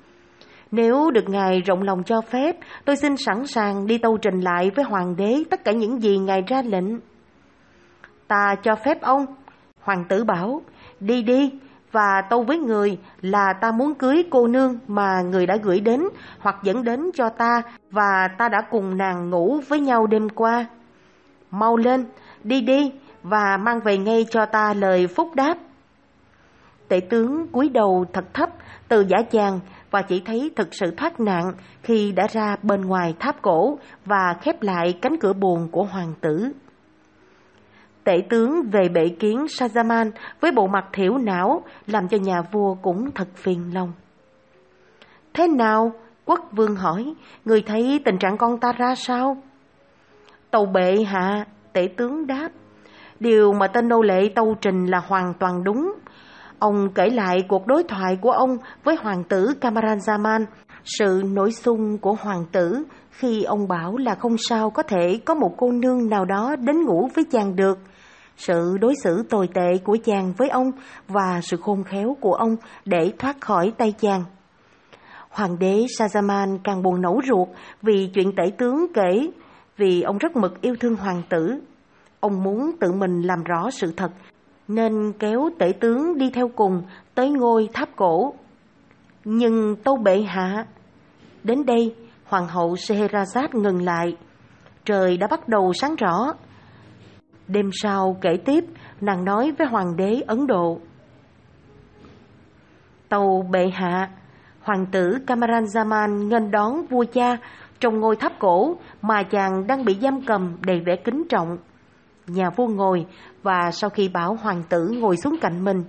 Nếu 0.72 1.12
được 1.12 1.30
ngài 1.30 1.62
rộng 1.62 1.84
lòng 1.84 2.04
cho 2.04 2.22
phép, 2.22 2.56
tôi 2.86 2.96
xin 2.96 3.18
sẵn 3.18 3.48
sàng 3.48 3.88
đi 3.88 3.98
tâu 3.98 4.18
trình 4.18 4.40
lại 4.40 4.72
với 4.76 4.86
hoàng 4.86 5.16
đế 5.16 5.44
tất 5.50 5.64
cả 5.64 5.72
những 5.72 6.02
gì 6.02 6.18
ngài 6.18 6.42
ra 6.48 6.62
lệnh. 6.62 7.00
Ta 8.28 8.56
cho 8.64 8.76
phép 8.86 9.02
ông, 9.02 9.26
hoàng 9.82 10.06
tử 10.10 10.24
bảo, 10.24 10.62
đi 11.00 11.24
đi, 11.24 11.52
và 11.92 12.22
tâu 12.30 12.44
với 12.44 12.58
người 12.58 12.98
là 13.22 13.54
ta 13.54 13.72
muốn 13.72 13.94
cưới 13.94 14.24
cô 14.30 14.48
nương 14.48 14.80
mà 14.88 15.22
người 15.22 15.46
đã 15.46 15.56
gửi 15.56 15.80
đến 15.80 16.04
hoặc 16.40 16.56
dẫn 16.64 16.84
đến 16.84 17.10
cho 17.14 17.30
ta 17.30 17.62
và 17.92 18.28
ta 18.38 18.50
đã 18.50 18.62
cùng 18.62 18.98
nàng 18.98 19.30
ngủ 19.30 19.60
với 19.68 19.80
nhau 19.80 20.08
đêm 20.08 20.30
qua. 20.30 20.66
Mau 21.52 21.78
lên, 21.78 22.06
đi 22.44 22.62
đi 22.62 22.92
và 23.24 23.58
mang 23.58 23.80
về 23.80 23.98
ngay 23.98 24.26
cho 24.30 24.46
ta 24.46 24.74
lời 24.74 25.08
phúc 25.08 25.36
đáp. 25.36 25.58
Tể 26.88 27.00
tướng 27.00 27.48
cúi 27.48 27.70
đầu 27.70 28.06
thật 28.14 28.34
thấp 28.34 28.50
từ 28.88 29.06
giả 29.08 29.22
chàng 29.32 29.60
và 29.92 30.02
chỉ 30.02 30.22
thấy 30.26 30.52
thực 30.56 30.68
sự 30.72 30.92
thoát 30.92 31.20
nạn 31.20 31.54
khi 31.84 32.12
đã 32.12 32.28
ra 32.32 32.56
bên 32.64 32.82
ngoài 32.82 33.16
tháp 33.20 33.42
cổ 33.42 33.78
và 34.06 34.36
khép 34.42 34.62
lại 34.62 34.98
cánh 35.02 35.18
cửa 35.20 35.34
buồn 35.34 35.68
của 35.72 35.84
hoàng 35.84 36.14
tử. 36.22 36.52
Tể 38.04 38.22
tướng 38.30 38.70
về 38.72 38.90
bệ 38.90 39.10
kiến 39.20 39.46
Shazaman 39.46 40.12
với 40.40 40.52
bộ 40.52 40.68
mặt 40.68 40.86
thiểu 40.94 41.18
não 41.18 41.64
làm 41.88 42.08
cho 42.08 42.18
nhà 42.18 42.42
vua 42.52 42.76
cũng 42.82 43.12
thật 43.12 43.28
phiền 43.36 43.74
lòng. 43.74 43.94
Thế 45.34 45.48
nào? 45.48 45.92
Quốc 46.26 46.40
vương 46.52 46.76
hỏi, 46.76 47.14
người 47.46 47.62
thấy 47.62 48.02
tình 48.06 48.18
trạng 48.18 48.38
con 48.38 48.60
ta 48.60 48.72
ra 48.72 48.96
sao? 48.96 49.38
Tàu 50.52 50.66
bệ 50.66 51.04
hạ, 51.04 51.46
tể 51.74 51.88
tướng 51.98 52.28
đáp. 52.28 52.50
Điều 53.20 53.54
mà 53.54 53.68
tên 53.68 53.88
nô 53.88 54.02
lệ 54.02 54.30
tâu 54.36 54.56
trình 54.62 54.86
là 54.86 55.00
hoàn 55.08 55.34
toàn 55.40 55.64
đúng. 55.64 55.94
Ông 56.60 56.90
kể 56.96 57.10
lại 57.10 57.44
cuộc 57.48 57.68
đối 57.68 57.84
thoại 57.84 58.18
của 58.22 58.32
ông 58.32 58.58
với 58.84 58.96
hoàng 58.96 59.24
tử 59.24 59.54
Kamaranzaman, 59.62 60.46
sự 60.84 61.22
nổi 61.26 61.52
sung 61.52 61.98
của 61.98 62.16
hoàng 62.20 62.46
tử 62.52 62.84
khi 63.12 63.44
ông 63.44 63.68
bảo 63.68 63.98
là 63.98 64.16
không 64.16 64.36
sao 64.38 64.70
có 64.70 64.84
thể 64.84 65.20
có 65.26 65.34
một 65.34 65.54
cô 65.58 65.72
nương 65.72 66.10
nào 66.10 66.26
đó 66.26 66.56
đến 66.56 66.84
ngủ 66.84 67.10
với 67.16 67.26
chàng 67.32 67.56
được. 67.56 67.78
Sự 68.38 68.78
đối 68.82 68.94
xử 69.04 69.24
tồi 69.30 69.50
tệ 69.54 69.78
của 69.84 69.98
chàng 70.04 70.34
với 70.38 70.50
ông 70.50 70.72
và 71.08 71.40
sự 71.44 71.58
khôn 71.58 71.84
khéo 71.84 72.18
của 72.22 72.34
ông 72.34 72.56
để 72.86 73.14
thoát 73.20 73.42
khỏi 73.42 73.74
tay 73.78 73.94
chàng. 74.00 74.24
Hoàng 75.30 75.60
đế 75.60 75.86
Sazaman 76.00 76.58
càng 76.64 76.84
buồn 76.84 77.02
nổ 77.02 77.20
ruột 77.28 77.48
vì 77.82 78.10
chuyện 78.14 78.32
tể 78.36 78.52
tướng 78.58 78.86
kể, 78.94 79.30
vì 79.78 80.02
ông 80.02 80.18
rất 80.18 80.36
mực 80.36 80.62
yêu 80.62 80.76
thương 80.80 80.96
hoàng 80.96 81.22
tử. 81.30 81.56
Ông 82.20 82.44
muốn 82.44 82.72
tự 82.80 82.92
mình 82.92 83.22
làm 83.22 83.44
rõ 83.44 83.70
sự 83.72 83.94
thật, 83.98 84.12
nên 84.68 85.14
kéo 85.20 85.50
tể 85.60 85.74
tướng 85.80 86.18
đi 86.18 86.30
theo 86.30 86.48
cùng 86.56 86.82
tới 87.16 87.30
ngôi 87.30 87.70
tháp 87.74 87.90
cổ. 87.96 88.34
Nhưng 89.26 89.76
tâu 89.84 89.98
bệ 89.98 90.22
hạ... 90.22 90.66
Đến 91.44 91.66
đây, 91.66 91.96
hoàng 92.26 92.48
hậu 92.48 92.74
Scheherazade 92.74 93.62
ngừng 93.62 93.82
lại. 93.82 94.18
Trời 94.86 95.18
đã 95.18 95.28
bắt 95.28 95.48
đầu 95.48 95.74
sáng 95.74 95.96
rõ. 95.96 96.34
Đêm 97.48 97.70
sau 97.74 98.18
kể 98.22 98.38
tiếp, 98.46 98.64
nàng 99.02 99.26
nói 99.26 99.52
với 99.58 99.68
hoàng 99.68 99.96
đế 99.98 100.22
Ấn 100.28 100.48
Độ. 100.48 100.80
Tàu 103.10 103.46
bệ 103.52 103.70
hạ, 103.74 104.10
hoàng 104.62 104.86
tử 104.92 105.18
Kamaranzaman 105.28 106.28
nghênh 106.28 106.52
đón 106.52 106.86
vua 106.90 107.06
cha 107.14 107.38
trong 107.80 108.00
ngôi 108.00 108.16
tháp 108.16 108.40
cổ 108.40 108.76
mà 109.02 109.24
chàng 109.24 109.68
đang 109.68 109.86
bị 109.86 109.98
giam 110.02 110.22
cầm 110.22 110.58
đầy 110.66 110.80
vẻ 110.86 110.96
kính 110.96 111.24
trọng. 111.30 111.58
Nhà 112.28 112.50
vua 112.50 112.68
ngồi 112.68 113.06
và 113.44 113.72
sau 113.72 113.90
khi 113.90 114.10
bảo 114.10 114.36
hoàng 114.36 114.64
tử 114.70 114.92
ngồi 115.00 115.18
xuống 115.18 115.36
cạnh 115.42 115.64
mình, 115.64 115.84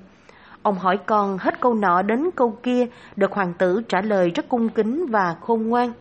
ông 0.63 0.79
hỏi 0.79 0.99
con 1.07 1.39
hết 1.39 1.61
câu 1.61 1.75
nọ 1.75 2.03
đến 2.03 2.31
câu 2.37 2.59
kia, 2.63 2.87
được 3.17 3.33
hoàng 3.33 3.53
tử 3.59 3.83
trả 3.89 4.01
lời 4.01 4.31
rất 4.35 4.49
cung 4.49 4.69
kính 4.69 5.07
và 5.11 5.37
khôn 5.41 5.69
ngoan. 5.69 5.93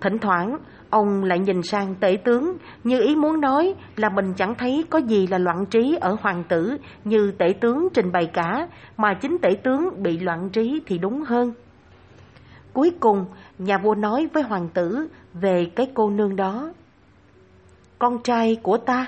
Thỉnh 0.00 0.18
thoảng, 0.18 0.58
ông 0.90 1.24
lại 1.24 1.38
nhìn 1.38 1.62
sang 1.62 1.94
tể 2.00 2.16
tướng 2.24 2.56
như 2.84 3.00
ý 3.00 3.16
muốn 3.16 3.40
nói 3.40 3.74
là 3.96 4.08
mình 4.08 4.34
chẳng 4.36 4.54
thấy 4.54 4.84
có 4.90 4.98
gì 4.98 5.26
là 5.26 5.38
loạn 5.38 5.66
trí 5.70 5.98
ở 6.00 6.16
hoàng 6.20 6.44
tử 6.48 6.76
như 7.04 7.32
tể 7.38 7.54
tướng 7.60 7.88
trình 7.94 8.12
bày 8.12 8.26
cả, 8.26 8.68
mà 8.96 9.14
chính 9.14 9.38
tể 9.42 9.48
tướng 9.62 10.02
bị 10.02 10.18
loạn 10.18 10.50
trí 10.50 10.82
thì 10.86 10.98
đúng 10.98 11.22
hơn. 11.22 11.52
Cuối 12.72 12.92
cùng, 13.00 13.24
nhà 13.58 13.78
vua 13.78 13.94
nói 13.94 14.28
với 14.32 14.42
hoàng 14.42 14.68
tử 14.74 15.08
về 15.34 15.70
cái 15.76 15.90
cô 15.94 16.10
nương 16.10 16.36
đó. 16.36 16.72
Con 17.98 18.22
trai 18.22 18.56
của 18.62 18.76
ta, 18.76 19.06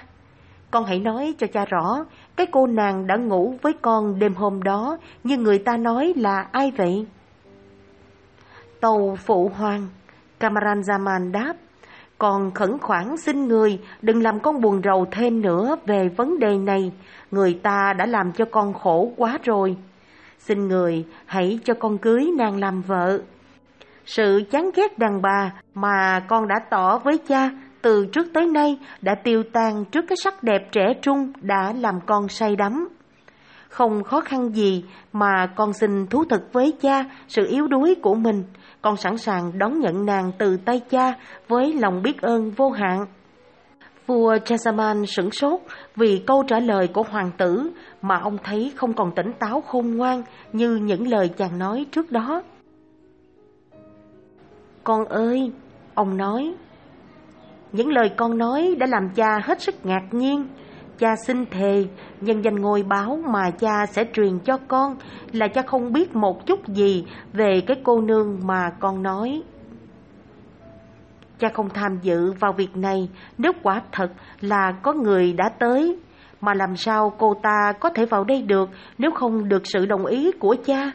con 0.71 0.85
hãy 0.85 0.99
nói 0.99 1.35
cho 1.39 1.47
cha 1.47 1.65
rõ, 1.65 2.05
cái 2.37 2.47
cô 2.53 2.67
nàng 2.67 3.07
đã 3.07 3.17
ngủ 3.17 3.55
với 3.63 3.73
con 3.83 4.19
đêm 4.19 4.35
hôm 4.35 4.63
đó, 4.63 4.99
như 5.25 5.37
người 5.39 5.59
ta 5.59 5.77
nói 5.77 6.13
là 6.17 6.47
ai 6.53 6.73
vậy? 6.77 7.07
Tàu 8.81 9.17
phụ 9.27 9.51
hoàng, 9.57 9.89
Camaran 10.41 10.81
Zaman 10.81 11.33
đáp, 11.33 11.55
còn 12.19 12.51
khẩn 12.55 12.79
khoản 12.79 13.17
xin 13.17 13.49
người 13.49 13.81
đừng 14.03 14.23
làm 14.23 14.41
con 14.41 14.61
buồn 14.61 14.81
rầu 14.85 15.07
thêm 15.11 15.43
nữa 15.43 15.77
về 15.87 16.09
vấn 16.09 16.39
đề 16.39 16.59
này, 16.59 16.93
người 17.31 17.61
ta 17.63 17.93
đã 17.99 18.07
làm 18.07 18.33
cho 18.33 18.45
con 18.51 18.73
khổ 18.75 19.13
quá 19.17 19.39
rồi. 19.45 19.77
Xin 20.39 20.69
người 20.69 21.05
hãy 21.27 21.59
cho 21.65 21.75
con 21.75 21.99
cưới 21.99 22.31
nàng 22.39 22.61
làm 22.61 22.83
vợ. 22.83 23.21
Sự 24.05 24.43
chán 24.51 24.71
ghét 24.77 24.99
đàn 24.99 25.23
bà 25.23 25.53
mà 25.75 26.21
con 26.29 26.49
đã 26.49 26.59
tỏ 26.71 26.99
với 26.99 27.19
cha 27.19 27.51
từ 27.83 28.07
trước 28.07 28.27
tới 28.35 28.47
nay 28.47 28.79
đã 29.03 29.15
tiêu 29.15 29.43
tan 29.53 29.85
trước 29.85 30.05
cái 30.09 30.17
sắc 30.25 30.43
đẹp 30.43 30.69
trẻ 30.73 30.95
trung 31.03 31.33
đã 31.41 31.73
làm 31.81 31.95
con 32.07 32.29
say 32.29 32.57
đắm. 32.57 32.89
Không 33.69 34.05
khó 34.05 34.21
khăn 34.21 34.51
gì 34.55 34.85
mà 35.13 35.47
con 35.57 35.73
xin 35.73 36.07
thú 36.07 36.25
thực 36.25 36.53
với 36.53 36.73
cha 36.81 37.05
sự 37.29 37.47
yếu 37.51 37.67
đuối 37.67 37.95
của 38.03 38.15
mình, 38.15 38.45
con 38.83 38.97
sẵn 38.97 39.17
sàng 39.17 39.59
đón 39.59 39.81
nhận 39.81 40.07
nàng 40.07 40.33
từ 40.39 40.57
tay 40.57 40.81
cha 40.91 41.15
với 41.49 41.75
lòng 41.75 42.03
biết 42.03 42.23
ơn 42.23 42.51
vô 42.51 42.71
hạn. 42.71 43.07
Vua 44.07 44.39
Chasaman 44.45 45.07
sửng 45.07 45.31
sốt 45.31 45.61
vì 45.97 46.23
câu 46.27 46.43
trả 46.49 46.59
lời 46.59 46.89
của 46.89 47.03
hoàng 47.03 47.31
tử 47.39 47.71
mà 48.03 48.19
ông 48.23 48.39
thấy 48.45 48.73
không 48.77 48.93
còn 48.93 49.15
tỉnh 49.15 49.33
táo 49.39 49.61
khôn 49.61 49.97
ngoan 49.97 50.23
như 50.53 50.77
những 50.77 51.09
lời 51.09 51.29
chàng 51.29 51.59
nói 51.59 51.87
trước 51.93 52.13
đó. 52.13 52.43
Con 54.85 55.05
ơi, 55.05 55.53
ông 55.95 56.17
nói, 56.17 56.55
những 57.73 57.89
lời 57.89 58.11
con 58.17 58.39
nói 58.39 58.77
đã 58.79 58.87
làm 58.87 59.09
cha 59.15 59.39
hết 59.45 59.61
sức 59.61 59.87
ngạc 59.87 60.03
nhiên. 60.11 60.47
Cha 60.99 61.17
xin 61.27 61.47
thề, 61.47 61.85
nhân 62.21 62.45
danh 62.45 62.55
ngôi 62.55 62.83
báo 62.83 63.19
mà 63.33 63.51
cha 63.51 63.87
sẽ 63.87 64.05
truyền 64.13 64.39
cho 64.39 64.59
con 64.69 64.97
là 65.33 65.49
cha 65.49 65.63
không 65.63 65.93
biết 65.93 66.17
một 66.17 66.47
chút 66.47 66.69
gì 66.69 67.05
về 67.33 67.61
cái 67.67 67.77
cô 67.85 68.01
nương 68.01 68.41
mà 68.45 68.71
con 68.81 69.03
nói. 69.03 69.43
Cha 71.39 71.49
không 71.55 71.69
tham 71.69 71.99
dự 72.03 72.33
vào 72.33 72.53
việc 72.53 72.77
này 72.77 73.09
nếu 73.39 73.53
quả 73.63 73.83
thật 73.93 74.09
là 74.41 74.73
có 74.83 74.93
người 74.93 75.33
đã 75.33 75.49
tới. 75.59 75.99
Mà 76.41 76.55
làm 76.55 76.77
sao 76.77 77.13
cô 77.19 77.35
ta 77.43 77.73
có 77.81 77.91
thể 77.91 78.07
vào 78.07 78.25
đây 78.25 78.43
được 78.43 78.71
nếu 78.99 79.11
không 79.11 79.49
được 79.49 79.63
sự 79.65 79.87
đồng 79.87 80.07
ý 80.07 80.33
của 80.33 80.57
cha? 80.65 80.93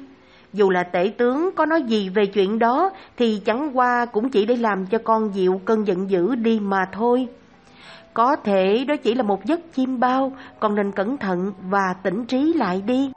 Dù 0.54 0.70
là 0.70 0.84
tể 0.84 1.12
tướng 1.18 1.50
có 1.56 1.66
nói 1.66 1.84
gì 1.84 2.10
về 2.10 2.26
chuyện 2.26 2.60
đó 2.60 2.92
thì 3.18 3.42
chẳng 3.46 3.78
qua 3.78 4.06
cũng 4.06 4.30
chỉ 4.30 4.46
để 4.46 4.56
làm 4.56 4.86
cho 4.86 4.98
con 5.04 5.36
dịu 5.36 5.62
cơn 5.66 5.88
giận 5.88 6.10
dữ 6.10 6.36
đi 6.36 6.60
mà 6.60 6.86
thôi. 6.92 7.28
Có 8.14 8.36
thể 8.36 8.86
đó 8.88 8.96
chỉ 9.04 9.16
là 9.16 9.24
một 9.24 9.46
giấc 9.46 9.74
chim 9.74 10.00
bao, 10.00 10.32
còn 10.60 10.76
nên 10.76 10.92
cẩn 10.92 11.18
thận 11.18 11.54
và 11.70 11.94
tỉnh 12.04 12.26
trí 12.26 12.54
lại 12.54 12.82
đi. 12.82 13.12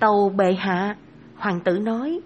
Tàu 0.00 0.32
bệ 0.36 0.52
hạ, 0.58 0.96
hoàng 1.36 1.60
tử 1.60 1.78
nói, 1.78 2.20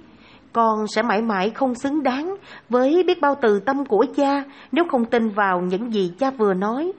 con 0.52 0.86
sẽ 0.88 1.02
mãi 1.02 1.22
mãi 1.22 1.50
không 1.50 1.74
xứng 1.74 2.02
đáng 2.02 2.36
với 2.68 3.02
biết 3.06 3.20
bao 3.20 3.34
từ 3.42 3.60
tâm 3.60 3.84
của 3.84 4.06
cha 4.16 4.44
nếu 4.72 4.84
không 4.90 5.04
tin 5.04 5.28
vào 5.28 5.60
những 5.60 5.94
gì 5.94 6.12
cha 6.18 6.30
vừa 6.30 6.54
nói 6.54 6.92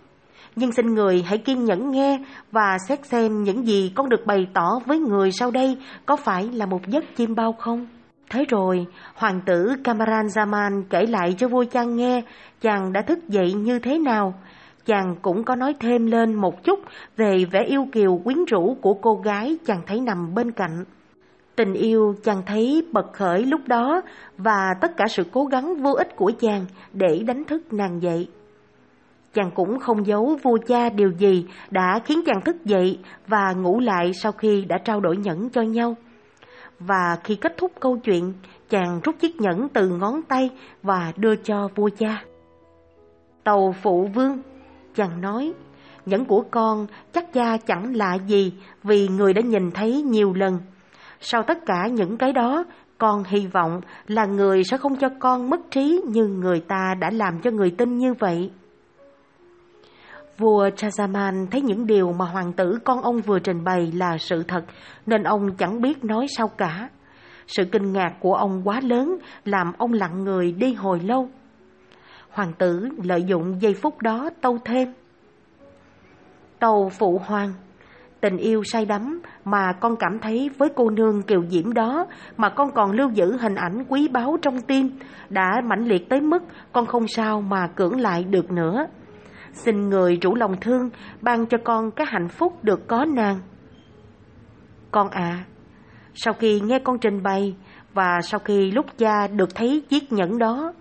nhưng 0.56 0.72
xin 0.72 0.94
người 0.94 1.24
hãy 1.28 1.38
kiên 1.38 1.66
nhẫn 1.66 1.92
nghe 1.92 2.20
và 2.52 2.78
xét 2.88 3.06
xem 3.06 3.44
những 3.44 3.68
gì 3.68 3.92
con 3.96 4.10
được 4.10 4.26
bày 4.26 4.48
tỏ 4.54 4.80
với 4.86 5.00
người 5.00 5.32
sau 5.32 5.52
đây 5.52 5.78
có 6.06 6.16
phải 6.16 6.50
là 6.54 6.66
một 6.66 6.88
giấc 6.88 7.04
chim 7.16 7.36
bao 7.36 7.54
không? 7.54 7.88
Thế 8.30 8.46
rồi, 8.50 8.86
hoàng 9.16 9.42
tử 9.46 9.76
Kamaran 9.84 10.26
Zaman 10.26 10.84
kể 10.90 11.06
lại 11.06 11.36
cho 11.38 11.48
vua 11.48 11.66
chàng 11.72 11.96
nghe 11.96 12.22
chàng 12.62 12.94
đã 12.94 13.02
thức 13.02 13.20
dậy 13.28 13.54
như 13.54 13.80
thế 13.80 14.00
nào. 14.00 14.34
Chàng 14.86 15.16
cũng 15.22 15.44
có 15.44 15.56
nói 15.56 15.76
thêm 15.80 16.06
lên 16.06 16.34
một 16.34 16.64
chút 16.64 16.80
về 17.18 17.46
vẻ 17.52 17.64
yêu 17.64 17.88
kiều 17.92 18.18
quyến 18.24 18.46
rũ 18.46 18.78
của 18.82 18.94
cô 18.94 19.16
gái 19.24 19.58
chàng 19.66 19.82
thấy 19.88 20.02
nằm 20.02 20.34
bên 20.36 20.52
cạnh. 20.52 20.84
Tình 21.56 21.74
yêu 21.74 22.16
chàng 22.24 22.42
thấy 22.46 22.86
bật 22.92 23.14
khởi 23.14 23.46
lúc 23.46 23.62
đó 23.68 24.02
và 24.38 24.74
tất 24.82 24.92
cả 24.98 25.06
sự 25.10 25.24
cố 25.32 25.46
gắng 25.46 25.76
vô 25.76 25.92
ích 25.94 26.16
của 26.16 26.32
chàng 26.40 26.66
để 26.94 27.24
đánh 27.28 27.44
thức 27.44 27.74
nàng 27.74 28.02
dậy. 28.02 28.28
Chàng 29.36 29.52
cũng 29.56 29.80
không 29.80 30.06
giấu 30.06 30.38
vua 30.44 30.58
cha 30.68 30.90
điều 30.90 31.12
gì 31.12 31.46
đã 31.70 32.00
khiến 32.06 32.22
chàng 32.26 32.42
thức 32.42 32.66
dậy 32.66 33.00
và 33.28 33.54
ngủ 33.54 33.80
lại 33.80 34.14
sau 34.14 34.32
khi 34.32 34.66
đã 34.66 34.78
trao 34.78 35.00
đổi 35.00 35.18
nhẫn 35.18 35.50
cho 35.50 35.62
nhau. 35.62 35.96
Và 36.80 37.18
khi 37.24 37.36
kết 37.36 37.58
thúc 37.58 37.72
câu 37.80 37.98
chuyện, 37.98 38.34
chàng 38.70 39.00
rút 39.04 39.16
chiếc 39.20 39.42
nhẫn 39.42 39.70
từ 39.70 39.90
ngón 39.90 40.22
tay 40.22 40.50
và 40.84 41.12
đưa 41.18 41.36
cho 41.36 41.70
vua 41.76 41.90
cha. 41.98 42.24
Tàu 43.44 43.76
phụ 43.82 44.10
vương, 44.16 44.42
chàng 44.96 45.22
nói, 45.22 45.54
nhẫn 46.06 46.26
của 46.26 46.44
con 46.52 46.88
chắc 47.14 47.34
cha 47.34 47.58
chẳng 47.58 47.96
lạ 47.96 48.18
gì 48.28 48.54
vì 48.84 49.08
người 49.08 49.34
đã 49.34 49.42
nhìn 49.42 49.72
thấy 49.72 50.02
nhiều 50.02 50.34
lần. 50.34 50.58
Sau 51.20 51.44
tất 51.44 51.58
cả 51.66 51.88
những 51.88 52.18
cái 52.18 52.34
đó, 52.34 52.64
con 52.98 53.24
hy 53.24 53.48
vọng 53.48 53.82
là 54.08 54.26
người 54.26 54.64
sẽ 54.64 54.78
không 54.78 54.96
cho 54.96 55.10
con 55.20 55.50
mất 55.50 55.60
trí 55.72 56.02
như 56.08 56.28
người 56.28 56.60
ta 56.60 56.96
đã 57.00 57.10
làm 57.12 57.40
cho 57.42 57.52
người 57.52 57.72
tin 57.72 57.98
như 57.98 58.14
vậy. 58.14 58.52
Vua 60.38 60.70
Chazaman 60.70 61.48
thấy 61.52 61.62
những 61.62 61.88
điều 61.88 62.14
mà 62.14 62.26
hoàng 62.26 62.54
tử 62.54 62.80
con 62.86 63.02
ông 63.02 63.22
vừa 63.22 63.40
trình 63.40 63.64
bày 63.64 63.92
là 63.96 64.18
sự 64.18 64.44
thật, 64.44 64.66
nên 65.06 65.24
ông 65.24 65.56
chẳng 65.58 65.82
biết 65.82 66.04
nói 66.04 66.26
sao 66.38 66.48
cả. 66.48 66.90
Sự 67.48 67.64
kinh 67.72 67.94
ngạc 67.94 68.12
của 68.20 68.34
ông 68.34 68.62
quá 68.66 68.80
lớn, 68.84 69.18
làm 69.46 69.72
ông 69.78 69.94
lặng 69.94 70.24
người 70.24 70.52
đi 70.52 70.74
hồi 70.74 71.00
lâu. 71.00 71.30
Hoàng 72.30 72.54
tử 72.58 72.90
lợi 73.04 73.24
dụng 73.24 73.62
giây 73.62 73.74
phút 73.74 74.02
đó 74.02 74.30
tâu 74.42 74.58
thêm. 74.66 74.94
Tâu 76.60 76.90
phụ 77.00 77.22
hoàng, 77.26 77.54
tình 78.22 78.38
yêu 78.38 78.64
say 78.64 78.86
đắm 78.86 79.22
mà 79.46 79.74
con 79.80 79.96
cảm 79.96 80.20
thấy 80.20 80.50
với 80.58 80.70
cô 80.76 80.90
nương 80.90 81.22
kiều 81.22 81.44
diễm 81.50 81.74
đó 81.74 82.06
mà 82.38 82.50
con 82.50 82.72
còn 82.72 82.92
lưu 82.92 83.10
giữ 83.10 83.38
hình 83.38 83.56
ảnh 83.56 83.86
quý 83.90 84.08
báu 84.08 84.38
trong 84.42 84.62
tim, 84.62 84.90
đã 85.30 85.62
mãnh 85.64 85.86
liệt 85.86 86.10
tới 86.10 86.22
mức 86.22 86.44
con 86.72 86.86
không 86.86 87.08
sao 87.08 87.42
mà 87.42 87.68
cưỡng 87.76 88.00
lại 88.00 88.24
được 88.24 88.52
nữa. 88.52 88.88
Xin 89.56 89.90
người 89.90 90.18
rủ 90.22 90.36
lòng 90.36 90.56
thương 90.62 90.90
ban 91.22 91.46
cho 91.46 91.58
con 91.64 91.92
cái 91.92 92.08
hạnh 92.10 92.28
phúc 92.28 92.64
được 92.64 92.88
có 92.88 93.06
nàng. 93.06 93.40
Con 94.92 95.10
à, 95.10 95.46
sau 96.14 96.34
khi 96.34 96.60
nghe 96.60 96.80
con 96.80 97.00
trình 97.00 97.24
bày 97.24 97.56
và 97.94 98.22
sau 98.24 98.40
khi 98.40 98.72
lúc 98.72 98.86
cha 98.98 99.28
được 99.28 99.56
thấy 99.56 99.84
chiếc 99.90 100.12
nhẫn 100.12 100.38
đó, 100.38 100.74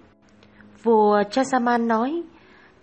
Vua 0.83 1.23
Chasaman 1.31 1.88
nói, 1.88 2.23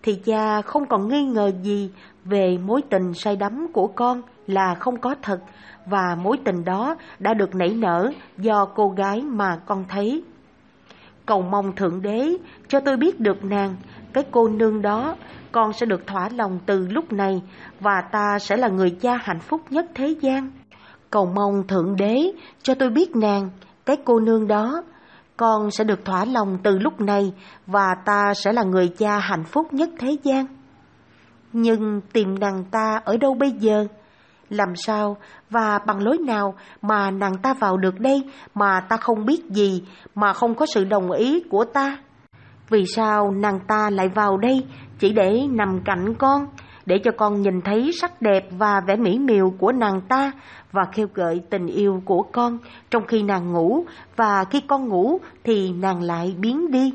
thì 0.04 0.16
cha 0.26 0.62
không 0.62 0.86
còn 0.86 1.08
nghi 1.08 1.26
ngờ 1.26 1.52
gì 1.64 1.92
về 2.24 2.58
mối 2.66 2.82
tình 2.90 3.14
say 3.14 3.36
đắm 3.36 3.68
của 3.74 3.88
con 3.88 4.22
là 4.48 4.76
không 4.76 4.98
có 4.98 5.16
thật 5.22 5.40
và 5.86 6.16
mối 6.16 6.38
tình 6.44 6.66
đó 6.66 6.96
đã 7.20 7.34
được 7.34 7.56
nảy 7.56 7.70
nở 7.70 8.12
do 8.38 8.66
cô 8.76 8.90
gái 8.90 9.22
mà 9.22 9.60
con 9.66 9.86
thấy. 9.90 10.24
Cầu 11.26 11.42
mong 11.42 11.76
Thượng 11.76 12.02
Đế 12.02 12.38
cho 12.68 12.80
tôi 12.80 12.98
biết 12.98 13.20
được 13.20 13.44
nàng, 13.44 13.76
cái 14.14 14.24
cô 14.32 14.48
nương 14.48 14.82
đó, 14.82 15.16
con 15.52 15.74
sẽ 15.74 15.86
được 15.86 16.08
thỏa 16.08 16.30
lòng 16.30 16.60
từ 16.66 16.88
lúc 16.88 17.14
này 17.14 17.42
và 17.80 18.02
ta 18.12 18.40
sẽ 18.40 18.58
là 18.58 18.68
người 18.68 18.90
cha 18.90 19.18
hạnh 19.22 19.40
phúc 19.40 19.62
nhất 19.70 19.86
thế 19.96 20.16
gian. 20.22 20.52
Cầu 21.10 21.26
mong 21.26 21.68
Thượng 21.68 21.96
Đế 21.96 22.32
cho 22.64 22.76
tôi 22.76 22.90
biết 22.90 23.16
nàng, 23.16 23.50
cái 23.86 23.98
cô 24.06 24.20
nương 24.20 24.48
đó, 24.48 24.84
con 25.38 25.72
sẽ 25.72 25.84
được 25.84 26.06
thỏa 26.06 26.26
lòng 26.26 26.58
từ 26.64 26.80
lúc 26.80 27.02
này 27.02 27.34
và 27.68 27.96
ta 28.06 28.34
sẽ 28.36 28.54
là 28.54 28.64
người 28.64 28.88
cha 28.88 29.20
hạnh 29.20 29.44
phúc 29.44 29.74
nhất 29.74 29.90
thế 30.00 30.18
gian. 30.24 30.46
Nhưng 31.54 32.02
tìm 32.14 32.40
nàng 32.40 32.64
ta 32.72 33.02
ở 33.06 33.18
đâu 33.18 33.34
bây 33.34 33.52
giờ? 33.52 33.86
Làm 34.50 34.76
sao 34.76 35.18
và 35.50 35.80
bằng 35.88 36.04
lối 36.04 36.18
nào 36.18 36.54
mà 36.82 37.12
nàng 37.12 37.38
ta 37.44 37.54
vào 37.54 37.78
được 37.78 38.00
đây 38.00 38.24
mà 38.56 38.80
ta 38.90 38.98
không 38.98 39.26
biết 39.26 39.46
gì, 39.50 39.84
mà 40.16 40.34
không 40.34 40.56
có 40.56 40.66
sự 40.66 40.84
đồng 40.84 41.12
ý 41.12 41.44
của 41.50 41.66
ta? 41.66 41.98
Vì 42.72 42.86
sao 42.96 43.32
nàng 43.32 43.60
ta 43.68 43.90
lại 43.90 44.08
vào 44.08 44.38
đây 44.38 44.64
chỉ 45.00 45.14
để 45.14 45.48
nằm 45.50 45.80
cạnh 45.86 46.14
con, 46.14 46.48
để 46.86 46.98
cho 47.04 47.12
con 47.18 47.42
nhìn 47.42 47.62
thấy 47.62 47.92
sắc 48.02 48.22
đẹp 48.22 48.48
và 48.52 48.82
vẻ 48.88 48.96
mỹ 48.96 49.20
miều 49.20 49.54
của 49.60 49.72
nàng 49.72 50.02
ta 50.10 50.32
và 50.72 50.82
khêu 50.92 51.08
gợi 51.14 51.42
tình 51.50 51.68
yêu 51.68 52.02
của 52.06 52.24
con 52.32 52.58
trong 52.90 53.06
khi 53.08 53.24
nàng 53.24 53.54
ngủ 53.54 53.86
và 54.16 54.44
khi 54.44 54.62
con 54.68 54.88
ngủ 54.88 55.20
thì 55.44 55.72
nàng 55.72 56.02
lại 56.02 56.36
biến 56.40 56.72
đi. 56.72 56.94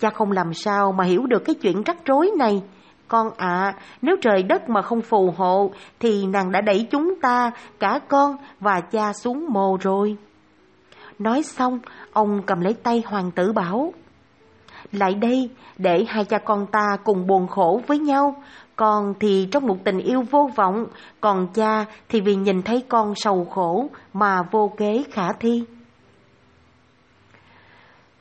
Cha 0.00 0.10
không 0.10 0.32
làm 0.32 0.54
sao 0.54 0.92
mà 0.92 1.04
hiểu 1.04 1.26
được 1.26 1.44
cái 1.44 1.54
chuyện 1.54 1.82
rắc 1.82 1.96
rối 2.06 2.30
này. 2.38 2.62
Con 3.08 3.30
ạ, 3.36 3.74
nếu 4.02 4.16
trời 4.20 4.42
đất 4.42 4.68
mà 4.68 4.82
không 4.82 5.02
phù 5.02 5.34
hộ 5.36 5.70
thì 6.00 6.26
nàng 6.26 6.52
đã 6.52 6.60
đẩy 6.60 6.86
chúng 6.90 7.20
ta, 7.20 7.50
cả 7.80 8.00
con 8.08 8.36
và 8.60 8.80
cha 8.80 9.12
xuống 9.12 9.46
mồ 9.50 9.76
rồi. 9.80 10.16
Nói 11.18 11.42
xong, 11.42 11.78
ông 12.12 12.42
cầm 12.46 12.60
lấy 12.60 12.74
tay 12.74 13.02
hoàng 13.06 13.30
tử 13.30 13.52
bảo, 13.52 13.92
lại 14.94 15.14
đây, 15.14 15.50
để 15.78 16.04
hai 16.08 16.24
cha 16.24 16.38
con 16.38 16.66
ta 16.66 16.96
cùng 17.04 17.26
buồn 17.26 17.46
khổ 17.46 17.80
với 17.86 17.98
nhau, 17.98 18.34
con 18.76 19.14
thì 19.20 19.48
trong 19.50 19.66
một 19.66 19.76
tình 19.84 19.98
yêu 19.98 20.22
vô 20.30 20.50
vọng, 20.56 20.86
còn 21.20 21.46
cha 21.54 21.84
thì 22.08 22.20
vì 22.20 22.34
nhìn 22.34 22.62
thấy 22.62 22.84
con 22.88 23.12
sầu 23.16 23.44
khổ 23.44 23.86
mà 24.12 24.42
vô 24.50 24.72
kế 24.76 25.04
khả 25.12 25.32
thi. 25.32 25.64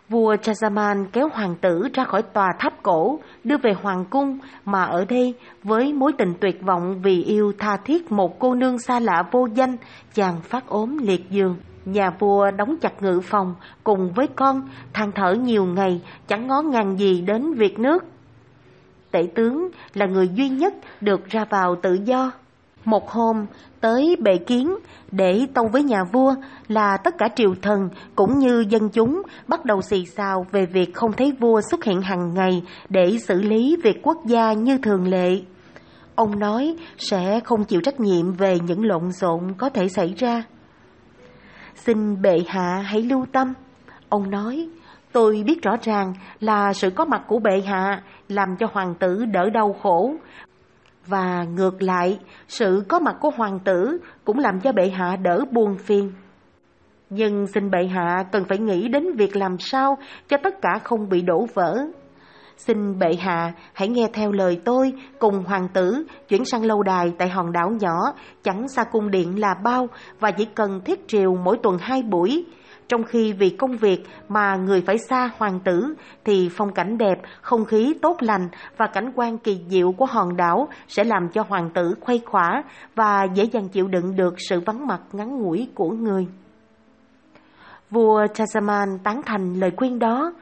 Vua 0.09 0.35
Chazaman 0.35 1.05
kéo 1.13 1.29
hoàng 1.33 1.55
tử 1.61 1.87
ra 1.93 2.03
khỏi 2.03 2.21
tòa 2.21 2.47
tháp 2.59 2.83
cổ, 2.83 3.19
đưa 3.43 3.57
về 3.57 3.73
hoàng 3.73 4.05
cung, 4.09 4.37
mà 4.65 4.83
ở 4.83 5.05
đây, 5.05 5.33
với 5.63 5.93
mối 5.93 6.11
tình 6.17 6.33
tuyệt 6.41 6.61
vọng 6.61 7.01
vì 7.03 7.23
yêu 7.23 7.53
tha 7.59 7.77
thiết 7.85 8.11
một 8.11 8.39
cô 8.39 8.55
nương 8.55 8.79
xa 8.79 8.99
lạ 8.99 9.23
vô 9.31 9.47
danh, 9.55 9.77
chàng 10.13 10.41
phát 10.41 10.67
ốm 10.67 10.97
liệt 10.97 11.29
giường. 11.29 11.55
Nhà 11.85 12.09
vua 12.19 12.51
đóng 12.51 12.75
chặt 12.81 13.03
ngự 13.03 13.19
phòng, 13.23 13.55
cùng 13.83 14.13
với 14.15 14.27
con, 14.35 14.69
than 14.93 15.11
thở 15.15 15.33
nhiều 15.33 15.65
ngày, 15.65 16.01
chẳng 16.27 16.47
ngó 16.47 16.61
ngàng 16.61 16.97
gì 16.97 17.21
đến 17.21 17.53
việc 17.53 17.79
nước. 17.79 18.03
Tể 19.11 19.27
tướng 19.35 19.69
là 19.93 20.05
người 20.05 20.29
duy 20.33 20.49
nhất 20.49 20.73
được 21.01 21.25
ra 21.25 21.45
vào 21.49 21.75
tự 21.81 21.97
do. 22.05 22.31
Một 22.85 23.09
hôm, 23.09 23.45
tới 23.81 24.15
bệ 24.19 24.37
kiến 24.37 24.75
để 25.11 25.47
tâu 25.53 25.67
với 25.67 25.83
nhà 25.83 26.03
vua 26.11 26.35
là 26.67 26.97
tất 27.03 27.17
cả 27.17 27.27
triều 27.35 27.53
thần 27.61 27.89
cũng 28.15 28.39
như 28.39 28.65
dân 28.69 28.89
chúng 28.89 29.21
bắt 29.47 29.65
đầu 29.65 29.81
xì 29.81 30.05
xào 30.05 30.45
về 30.51 30.65
việc 30.65 30.93
không 30.93 31.13
thấy 31.13 31.33
vua 31.39 31.61
xuất 31.71 31.83
hiện 31.83 32.01
hàng 32.01 32.33
ngày 32.33 32.63
để 32.89 33.17
xử 33.17 33.41
lý 33.41 33.77
việc 33.83 33.99
quốc 34.03 34.17
gia 34.25 34.53
như 34.53 34.77
thường 34.77 35.07
lệ. 35.07 35.41
Ông 36.15 36.39
nói 36.39 36.75
sẽ 36.97 37.39
không 37.39 37.63
chịu 37.63 37.81
trách 37.81 37.99
nhiệm 37.99 38.33
về 38.33 38.57
những 38.67 38.85
lộn 38.85 39.11
xộn 39.11 39.53
có 39.57 39.69
thể 39.69 39.87
xảy 39.87 40.13
ra. 40.17 40.43
Xin 41.75 42.21
bệ 42.21 42.43
hạ 42.47 42.83
hãy 42.85 43.01
lưu 43.01 43.25
tâm. 43.31 43.53
Ông 44.09 44.29
nói, 44.29 44.69
tôi 45.11 45.43
biết 45.45 45.61
rõ 45.63 45.75
ràng 45.81 46.13
là 46.39 46.73
sự 46.73 46.89
có 46.89 47.05
mặt 47.05 47.21
của 47.27 47.39
bệ 47.39 47.61
hạ 47.61 48.01
làm 48.27 48.55
cho 48.59 48.67
hoàng 48.71 48.95
tử 48.99 49.25
đỡ 49.25 49.49
đau 49.49 49.73
khổ, 49.73 50.15
và 51.07 51.43
ngược 51.43 51.81
lại, 51.81 52.19
sự 52.47 52.83
có 52.87 52.99
mặt 52.99 53.15
của 53.19 53.29
hoàng 53.29 53.59
tử 53.59 53.97
cũng 54.25 54.39
làm 54.39 54.59
cho 54.59 54.71
bệ 54.71 54.89
hạ 54.89 55.15
đỡ 55.15 55.45
buồn 55.51 55.77
phiền. 55.77 56.11
Nhưng 57.09 57.47
xin 57.47 57.71
bệ 57.71 57.85
hạ 57.85 58.23
cần 58.31 58.45
phải 58.49 58.57
nghĩ 58.57 58.87
đến 58.87 59.07
việc 59.17 59.35
làm 59.35 59.57
sao 59.59 59.97
cho 60.27 60.37
tất 60.43 60.61
cả 60.61 60.79
không 60.83 61.09
bị 61.09 61.21
đổ 61.21 61.47
vỡ. 61.53 61.85
Xin 62.67 62.99
bệ 62.99 63.15
hạ 63.15 63.53
hãy 63.73 63.87
nghe 63.87 64.07
theo 64.13 64.31
lời 64.31 64.61
tôi 64.65 64.93
cùng 65.19 65.43
hoàng 65.43 65.67
tử 65.73 66.05
chuyển 66.29 66.45
sang 66.45 66.65
lâu 66.65 66.83
đài 66.83 67.13
tại 67.17 67.29
hòn 67.29 67.51
đảo 67.51 67.69
nhỏ 67.79 67.99
chẳng 68.43 68.67
xa 68.67 68.83
cung 68.83 69.11
điện 69.11 69.39
là 69.39 69.53
bao 69.63 69.87
và 70.19 70.31
chỉ 70.31 70.45
cần 70.45 70.81
thiết 70.85 71.07
triều 71.07 71.35
mỗi 71.35 71.57
tuần 71.63 71.77
hai 71.81 72.01
buổi 72.03 72.45
trong 72.87 73.03
khi 73.03 73.33
vì 73.33 73.49
công 73.49 73.77
việc 73.77 74.03
mà 74.29 74.55
người 74.55 74.81
phải 74.81 74.97
xa 74.97 75.31
hoàng 75.37 75.59
tử 75.59 75.93
thì 76.25 76.49
phong 76.55 76.73
cảnh 76.73 76.97
đẹp, 76.97 77.21
không 77.41 77.65
khí 77.65 77.93
tốt 78.01 78.17
lành 78.19 78.49
và 78.77 78.87
cảnh 78.87 79.11
quan 79.15 79.37
kỳ 79.37 79.59
diệu 79.69 79.91
của 79.91 80.05
hòn 80.05 80.37
đảo 80.37 80.67
sẽ 80.87 81.03
làm 81.03 81.29
cho 81.33 81.43
hoàng 81.47 81.69
tử 81.73 81.95
khuây 82.01 82.21
khỏa 82.25 82.63
và 82.95 83.23
dễ 83.33 83.43
dàng 83.43 83.69
chịu 83.69 83.87
đựng 83.87 84.15
được 84.15 84.35
sự 84.49 84.59
vắng 84.59 84.87
mặt 84.87 85.01
ngắn 85.11 85.39
ngủi 85.41 85.69
của 85.75 85.89
người. 85.89 86.27
Vua 87.89 88.27
Chasaman 88.33 88.99
tán 89.03 89.21
thành 89.25 89.53
lời 89.53 89.71
khuyên 89.77 89.99
đó, 89.99 90.33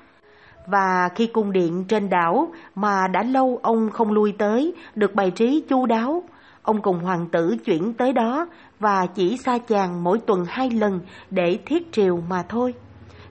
và 0.68 1.10
khi 1.16 1.28
cung 1.28 1.52
điện 1.52 1.86
trên 1.88 2.10
đảo 2.10 2.52
mà 2.76 3.08
đã 3.08 3.24
lâu 3.24 3.60
ông 3.64 3.90
không 3.90 4.12
lui 4.12 4.34
tới 4.38 4.74
được 4.96 5.16
bày 5.16 5.32
trí 5.32 5.64
chu 5.70 5.86
đáo, 5.86 6.24
ông 6.62 6.82
cùng 6.82 7.00
hoàng 7.00 7.28
tử 7.32 7.58
chuyển 7.66 7.94
tới 7.94 8.14
đó 8.14 8.48
và 8.80 9.06
chỉ 9.06 9.38
xa 9.38 9.58
chàng 9.58 10.04
mỗi 10.04 10.20
tuần 10.20 10.46
hai 10.48 10.70
lần 10.70 11.00
để 11.30 11.60
thiết 11.66 11.92
triều 11.92 12.18
mà 12.30 12.44
thôi. 12.50 12.74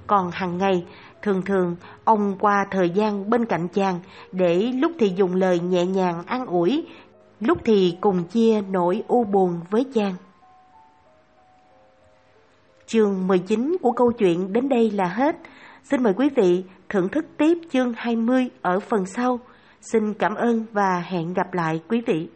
Còn 0.07 0.31
hàng 0.31 0.59
ngày, 0.59 0.87
thường 1.23 1.43
thường 1.43 1.77
ông 2.05 2.37
qua 2.41 2.67
thời 2.71 2.91
gian 2.91 3.31
bên 3.31 3.45
cạnh 3.45 3.69
chàng 3.69 4.01
để 4.33 4.73
lúc 4.75 4.93
thì 4.99 5.13
dùng 5.17 5.35
lời 5.35 5.61
nhẹ 5.61 5.87
nhàng 5.87 6.23
an 6.27 6.47
ủi, 6.47 6.87
lúc 7.41 7.59
thì 7.65 7.97
cùng 8.01 8.25
chia 8.25 8.61
nỗi 8.71 9.03
u 9.09 9.25
buồn 9.25 9.61
với 9.71 9.87
chàng. 9.95 10.15
Chương 12.87 13.27
19 13.27 13.77
của 13.83 13.93
câu 13.93 14.13
chuyện 14.13 14.53
đến 14.53 14.69
đây 14.69 14.91
là 14.91 15.07
hết. 15.07 15.37
Xin 15.85 16.03
mời 16.03 16.13
quý 16.17 16.29
vị 16.37 16.65
thưởng 16.91 17.09
thức 17.09 17.25
tiếp 17.37 17.59
chương 17.73 17.93
20 17.97 18.51
ở 18.63 18.81
phần 18.81 19.07
sau. 19.07 19.41
Xin 19.81 20.15
cảm 20.15 20.35
ơn 20.35 20.67
và 20.73 21.01
hẹn 21.01 21.35
gặp 21.35 21.55
lại 21.55 21.81
quý 21.89 22.03
vị. 22.07 22.29